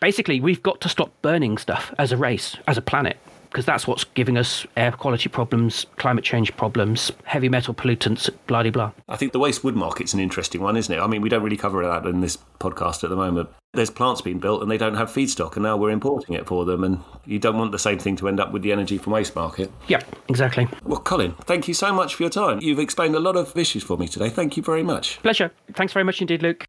basically, 0.00 0.40
we've 0.40 0.62
got 0.62 0.80
to 0.80 0.88
stop 0.88 1.12
burning 1.22 1.58
stuff 1.58 1.92
as 1.98 2.12
a 2.12 2.16
race, 2.16 2.56
as 2.66 2.76
a 2.76 2.82
planet 2.82 3.18
because 3.52 3.66
that's 3.66 3.86
what's 3.86 4.04
giving 4.04 4.38
us 4.38 4.66
air 4.78 4.90
quality 4.92 5.28
problems, 5.28 5.84
climate 5.96 6.24
change 6.24 6.56
problems, 6.56 7.12
heavy 7.24 7.50
metal 7.50 7.74
pollutants, 7.74 8.30
blah, 8.46 8.62
blah, 8.62 8.70
blah. 8.70 8.92
I 9.10 9.16
think 9.16 9.32
the 9.32 9.38
waste 9.38 9.62
wood 9.62 9.76
market's 9.76 10.14
an 10.14 10.20
interesting 10.20 10.62
one, 10.62 10.74
isn't 10.76 10.94
it? 10.94 10.98
I 10.98 11.06
mean, 11.06 11.20
we 11.20 11.28
don't 11.28 11.42
really 11.42 11.58
cover 11.58 11.86
that 11.86 12.06
in 12.06 12.22
this 12.22 12.38
podcast 12.58 13.04
at 13.04 13.10
the 13.10 13.16
moment. 13.16 13.50
There's 13.74 13.90
plants 13.90 14.22
being 14.22 14.38
built 14.38 14.62
and 14.62 14.70
they 14.70 14.78
don't 14.78 14.94
have 14.94 15.10
feedstock, 15.10 15.56
and 15.56 15.62
now 15.62 15.76
we're 15.76 15.90
importing 15.90 16.34
it 16.34 16.46
for 16.46 16.64
them. 16.64 16.82
And 16.82 17.00
you 17.26 17.38
don't 17.38 17.58
want 17.58 17.72
the 17.72 17.78
same 17.78 17.98
thing 17.98 18.16
to 18.16 18.28
end 18.28 18.40
up 18.40 18.52
with 18.52 18.62
the 18.62 18.72
energy 18.72 18.96
from 18.96 19.12
waste 19.12 19.36
market. 19.36 19.70
Yeah, 19.86 20.00
exactly. 20.28 20.66
Well, 20.84 21.00
Colin, 21.00 21.34
thank 21.42 21.68
you 21.68 21.74
so 21.74 21.92
much 21.92 22.14
for 22.14 22.22
your 22.22 22.30
time. 22.30 22.58
You've 22.60 22.78
explained 22.78 23.14
a 23.14 23.20
lot 23.20 23.36
of 23.36 23.56
issues 23.56 23.82
for 23.82 23.98
me 23.98 24.08
today. 24.08 24.30
Thank 24.30 24.56
you 24.56 24.62
very 24.62 24.82
much. 24.82 25.18
Pleasure. 25.22 25.52
Thanks 25.74 25.92
very 25.92 26.04
much 26.04 26.20
indeed, 26.20 26.42
Luke. 26.42 26.64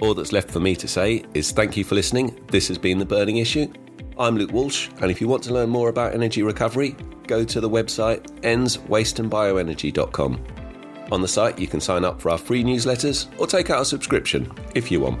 All 0.00 0.14
that's 0.14 0.32
left 0.32 0.50
for 0.50 0.60
me 0.60 0.74
to 0.76 0.88
say 0.88 1.22
is 1.34 1.52
thank 1.52 1.76
you 1.76 1.84
for 1.84 1.94
listening. 1.94 2.42
This 2.50 2.68
has 2.68 2.78
been 2.78 2.98
The 2.98 3.04
Burning 3.04 3.36
Issue. 3.36 3.70
I'm 4.18 4.36
Luke 4.36 4.52
Walsh, 4.52 4.88
and 5.02 5.10
if 5.10 5.20
you 5.20 5.28
want 5.28 5.42
to 5.44 5.52
learn 5.52 5.68
more 5.68 5.90
about 5.90 6.14
energy 6.14 6.42
recovery, 6.42 6.96
go 7.26 7.44
to 7.44 7.60
the 7.60 7.68
website 7.68 8.22
endswasteandbioenergy.com. 8.40 10.46
On 11.12 11.20
the 11.20 11.28
site, 11.28 11.58
you 11.58 11.66
can 11.66 11.80
sign 11.80 12.06
up 12.06 12.18
for 12.18 12.30
our 12.30 12.38
free 12.38 12.64
newsletters 12.64 13.26
or 13.38 13.46
take 13.46 13.68
out 13.68 13.82
a 13.82 13.84
subscription 13.84 14.50
if 14.74 14.90
you 14.90 15.00
want. 15.00 15.20